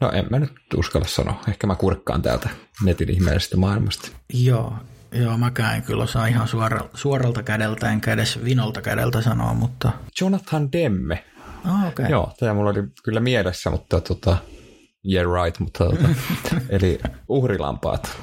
no 0.00 0.10
en 0.10 0.26
mä 0.30 0.38
nyt 0.38 0.52
uskalla 0.76 1.06
sanoa. 1.06 1.42
Ehkä 1.48 1.66
mä 1.66 1.74
kurkkaan 1.74 2.22
täältä 2.22 2.48
netin 2.82 3.10
ihmeellisestä 3.10 3.56
maailmasta. 3.56 4.08
Joo, 4.32 4.72
joo, 5.12 5.38
mäkään 5.38 5.76
en 5.76 5.82
kyllä 5.82 6.02
osaa 6.02 6.26
ihan 6.26 6.48
suora, 6.48 6.88
suoralta 6.94 7.42
kädeltä, 7.42 7.90
enkä 7.92 8.12
edes 8.12 8.44
vinolta 8.44 8.82
kädeltä 8.82 9.22
sanoa, 9.22 9.54
mutta... 9.54 9.92
Jonathan 10.20 10.72
Demme. 10.72 11.24
Oh, 11.68 11.80
okei. 11.80 11.88
Okay. 11.88 12.06
Joo, 12.08 12.32
tämä 12.40 12.54
mulla 12.54 12.70
oli 12.70 12.82
kyllä 13.04 13.20
mielessä, 13.20 13.70
mutta 13.70 14.00
tota, 14.00 14.36
yeah 15.12 15.44
right, 15.44 15.60
mutta 15.60 15.84
tota, 15.84 16.08
eli 16.68 16.98
uhrilampaat 17.28 18.16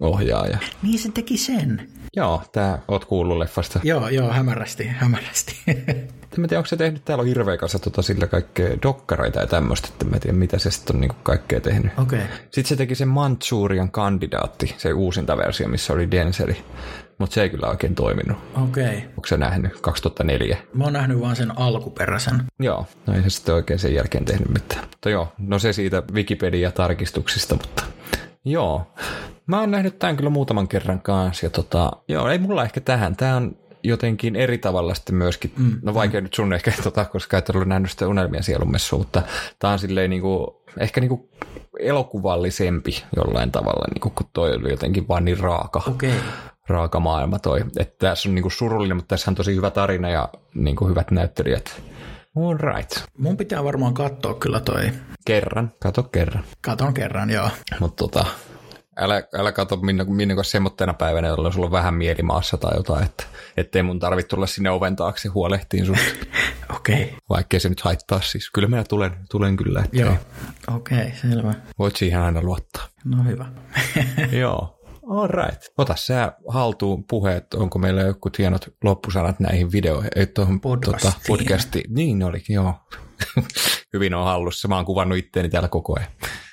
ohjaaja. 0.00 0.58
Niin 0.82 0.98
se 0.98 1.10
teki 1.10 1.36
sen. 1.36 1.88
Joo, 2.16 2.42
tää 2.52 2.78
oot 2.88 3.04
kuullut 3.04 3.38
leffasta. 3.38 3.80
Joo, 3.82 4.08
joo, 4.08 4.32
hämärästi, 4.32 4.86
hämärästi. 4.86 5.56
En 6.32 6.40
mä 6.40 6.48
tiedä, 6.48 6.58
onko 6.58 6.66
se 6.66 6.76
tehnyt, 6.76 7.04
täällä 7.04 7.22
on 7.22 7.28
hirveä 7.28 7.56
kanssa 7.56 7.78
tota, 7.78 8.02
sillä 8.02 8.26
kaikkea 8.26 8.76
dokkareita 8.82 9.40
ja 9.40 9.46
tämmöistä, 9.46 9.88
että 9.92 10.04
mä 10.04 10.14
en 10.14 10.20
tiedä, 10.20 10.36
mitä 10.36 10.58
se 10.58 10.70
sitten 10.70 10.96
on 10.96 11.00
niinku 11.00 11.16
kaikkea 11.22 11.60
tehnyt. 11.60 11.92
Okay. 11.98 12.20
Sitten 12.50 12.64
se 12.68 12.76
teki 12.76 12.94
sen 12.94 13.08
Manchurian 13.08 13.90
kandidaatti, 13.90 14.74
se 14.78 14.92
uusinta 14.92 15.36
versio, 15.36 15.68
missä 15.68 15.92
oli 15.92 16.10
Denzeli, 16.10 16.56
mutta 17.18 17.34
se 17.34 17.42
ei 17.42 17.50
kyllä 17.50 17.66
oikein 17.66 17.94
toiminut. 17.94 18.38
Okei. 18.62 18.84
Okay. 18.84 18.98
Onko 19.08 19.26
se 19.26 19.36
nähnyt 19.36 19.80
2004? 19.80 20.58
Mä 20.74 20.84
oon 20.84 20.92
nähnyt 20.92 21.20
vaan 21.20 21.36
sen 21.36 21.58
alkuperäisen. 21.58 22.42
Joo, 22.58 22.86
no 23.06 23.14
ei 23.14 23.22
se 23.22 23.30
sitten 23.30 23.54
oikein 23.54 23.78
sen 23.78 23.94
jälkeen 23.94 24.24
tehnyt 24.24 24.48
mitään. 24.48 24.82
Mutta 24.82 25.10
joo, 25.10 25.32
no 25.38 25.58
se 25.58 25.72
siitä 25.72 26.02
Wikipedia-tarkistuksista, 26.12 27.54
mutta 27.54 27.84
joo. 28.44 28.94
Mä 29.46 29.60
oon 29.60 29.70
nähnyt 29.70 29.98
tämän 29.98 30.16
kyllä 30.16 30.30
muutaman 30.30 30.68
kerran 30.68 31.00
kanssa 31.00 31.46
ja 31.46 31.50
tota, 31.50 31.90
joo, 32.08 32.28
ei 32.28 32.38
mulla 32.38 32.64
ehkä 32.64 32.80
tähän. 32.80 33.16
Tämä 33.16 33.36
on 33.36 33.56
jotenkin 33.82 34.36
eri 34.36 34.58
tavalla 34.58 34.94
sitten 34.94 35.14
myöskin, 35.14 35.52
mm. 35.56 35.78
no 35.82 35.94
vaikea 35.94 36.20
mm. 36.20 36.24
nyt 36.24 36.34
sun 36.34 36.52
ehkä, 36.52 36.72
tota, 36.82 37.04
koska 37.04 37.38
et 37.38 37.50
ole 37.50 37.64
nähnyt 37.64 37.90
sitä 37.90 38.08
unelmien 38.08 38.42
sielumessua, 38.42 38.98
mutta 38.98 39.22
tämä 39.58 39.72
on 39.72 39.78
silleen 39.78 40.10
niin 40.10 40.22
kuin, 40.22 40.46
ehkä 40.78 41.00
niin 41.00 41.08
kuin 41.08 41.28
elokuvallisempi 41.78 43.04
jollain 43.16 43.52
tavalla, 43.52 43.84
niin 43.94 44.00
kuin, 44.00 44.14
kun 44.14 44.26
toi 44.32 44.54
oli 44.54 44.70
jotenkin 44.70 45.08
vaan 45.08 45.24
niin 45.24 45.38
raaka. 45.38 45.82
Okei. 45.88 46.10
Okay. 46.10 46.20
Raaka 46.68 47.00
maailma 47.00 47.38
toi. 47.38 47.60
Että 47.78 47.94
tässä 48.06 48.28
on 48.28 48.34
niin 48.34 48.42
kuin 48.42 48.52
surullinen, 48.52 48.96
mutta 48.96 49.08
tässä 49.08 49.30
on 49.30 49.34
tosi 49.34 49.54
hyvä 49.54 49.70
tarina 49.70 50.10
ja 50.10 50.28
niin 50.54 50.76
kuin 50.76 50.90
hyvät 50.90 51.10
näyttelijät. 51.10 51.82
All 52.36 52.58
right. 52.58 52.90
Mun 53.18 53.36
pitää 53.36 53.64
varmaan 53.64 53.94
katsoa 53.94 54.34
kyllä 54.34 54.60
toi. 54.60 54.90
Kerran, 55.24 55.72
kato 55.78 56.02
kerran. 56.02 56.44
Katon 56.60 56.94
kerran, 56.94 57.30
joo. 57.30 57.48
Mutta 57.80 57.96
tota, 57.96 58.26
älä, 59.00 59.22
älä 59.34 59.52
kato 59.52 59.76
minne, 59.76 60.04
minne 60.04 60.44
semmoitteena 60.44 60.94
päivänä, 60.94 61.28
jolloin 61.28 61.54
sulla 61.54 61.66
on 61.66 61.72
vähän 61.72 61.94
mieli 61.94 62.22
maassa 62.22 62.56
tai 62.56 62.76
jotain, 62.76 63.04
että 63.04 63.24
ettei 63.56 63.82
mun 63.82 63.98
tarvitse 63.98 64.28
tulla 64.28 64.46
sinne 64.46 64.70
oven 64.70 64.96
taakse 64.96 65.28
huolehtiin 65.28 65.86
sun. 65.86 65.96
Okei. 66.76 67.04
Okay. 67.04 67.16
Vaikkei 67.28 67.60
se 67.60 67.68
nyt 67.68 67.80
haittaa 67.80 68.20
siis. 68.20 68.50
Kyllä 68.50 68.68
minä 68.68 68.84
tulen, 68.84 69.10
tulen 69.30 69.56
kyllä. 69.56 69.82
Että 69.84 69.96
Joo. 69.96 70.14
Okei, 70.74 70.98
okay, 70.98 71.12
selvä. 71.30 71.54
Voit 71.78 71.96
siihen 71.96 72.20
aina 72.20 72.42
luottaa. 72.42 72.86
No 73.04 73.24
hyvä. 73.24 73.46
Joo. 74.40 74.80
All 75.10 75.28
right. 75.28 75.62
Ota 75.78 75.96
sä 75.96 76.32
haltuun 76.48 77.04
puheet, 77.04 77.54
onko 77.54 77.78
meillä 77.78 78.02
joku 78.02 78.30
hienot 78.38 78.68
loppusanat 78.84 79.40
näihin 79.40 79.72
videoihin, 79.72 80.10
tuohon 80.34 80.60
tota, 80.60 81.12
podcastiin. 81.26 81.94
Niin 81.94 82.22
olikin, 82.22 82.54
joo. 82.54 82.74
Hyvin 83.92 84.14
on 84.14 84.24
hallussa. 84.24 84.68
Mä 84.68 84.76
oon 84.76 84.84
kuvannut 84.84 85.18
itteeni 85.18 85.48
täällä 85.48 85.68
koko 85.68 85.98
ajan. 85.98 86.10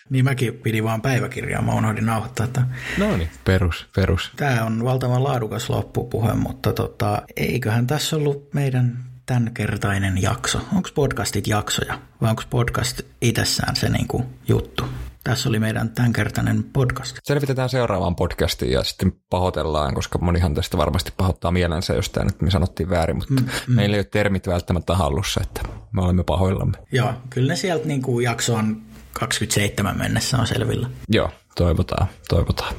Niin 0.09 0.25
mäkin 0.25 0.53
pidin 0.53 0.83
vaan 0.83 1.01
päiväkirjaa, 1.01 1.61
mä 1.61 1.73
unohdin 1.73 2.05
nauhoittaa. 2.05 2.45
Että 2.45 2.61
no 2.97 3.17
niin, 3.17 3.29
perus, 3.43 3.87
perus. 3.95 4.31
Tämä 4.35 4.65
on 4.65 4.83
valtavan 4.83 5.23
laadukas 5.23 5.69
loppupuhe, 5.69 6.33
mutta 6.33 6.73
tota, 6.73 7.21
eiköhän 7.37 7.87
tässä 7.87 8.15
ollut 8.15 8.53
meidän 8.53 8.97
tämänkertainen 9.25 10.21
jakso. 10.21 10.61
Onko 10.75 10.89
podcastit 10.95 11.47
jaksoja 11.47 11.99
vai 12.21 12.29
onko 12.29 12.43
podcast 12.49 13.01
itsessään 13.21 13.75
se 13.75 13.89
niinku 13.89 14.25
juttu? 14.47 14.83
Tässä 15.23 15.49
oli 15.49 15.59
meidän 15.59 15.89
tämänkertainen 15.89 16.63
podcast. 16.63 17.17
Selvitetään 17.23 17.69
seuraavaan 17.69 18.15
podcastiin 18.15 18.71
ja 18.71 18.83
sitten 18.83 19.13
pahoitellaan, 19.29 19.93
koska 19.93 20.19
monihan 20.19 20.53
tästä 20.53 20.77
varmasti 20.77 21.13
pahoittaa 21.17 21.51
mielensä, 21.51 21.93
jos 21.93 22.09
tämä 22.09 22.25
nyt 22.25 22.41
me 22.41 22.51
sanottiin 22.51 22.89
väärin, 22.89 23.15
mutta 23.15 23.33
mm, 23.33 23.47
mm. 23.67 23.75
meillä 23.75 23.95
ei 23.95 23.99
ole 23.99 24.07
termit 24.11 24.47
välttämättä 24.47 24.95
hallussa, 24.95 25.41
että 25.43 25.61
me 25.91 26.01
olemme 26.01 26.23
pahoillamme. 26.23 26.77
Joo, 26.91 27.13
kyllä 27.29 27.47
ne 27.47 27.55
sieltä 27.55 27.87
niinku 27.87 28.19
jaksoon 28.19 28.81
27 29.19 29.97
mennessä 29.97 30.37
on 30.37 30.47
selvillä. 30.47 30.89
Joo, 31.09 31.29
toivotaan, 31.55 32.07
toivotaan. 32.29 32.75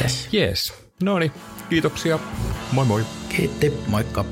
Yes. 0.00 0.28
Yes. 0.34 0.74
No 1.02 1.18
niin, 1.18 1.32
kiitoksia. 1.70 2.18
Moi 2.72 2.84
moi. 2.84 3.04
Kiitti, 3.28 3.72
moikka. 3.86 4.24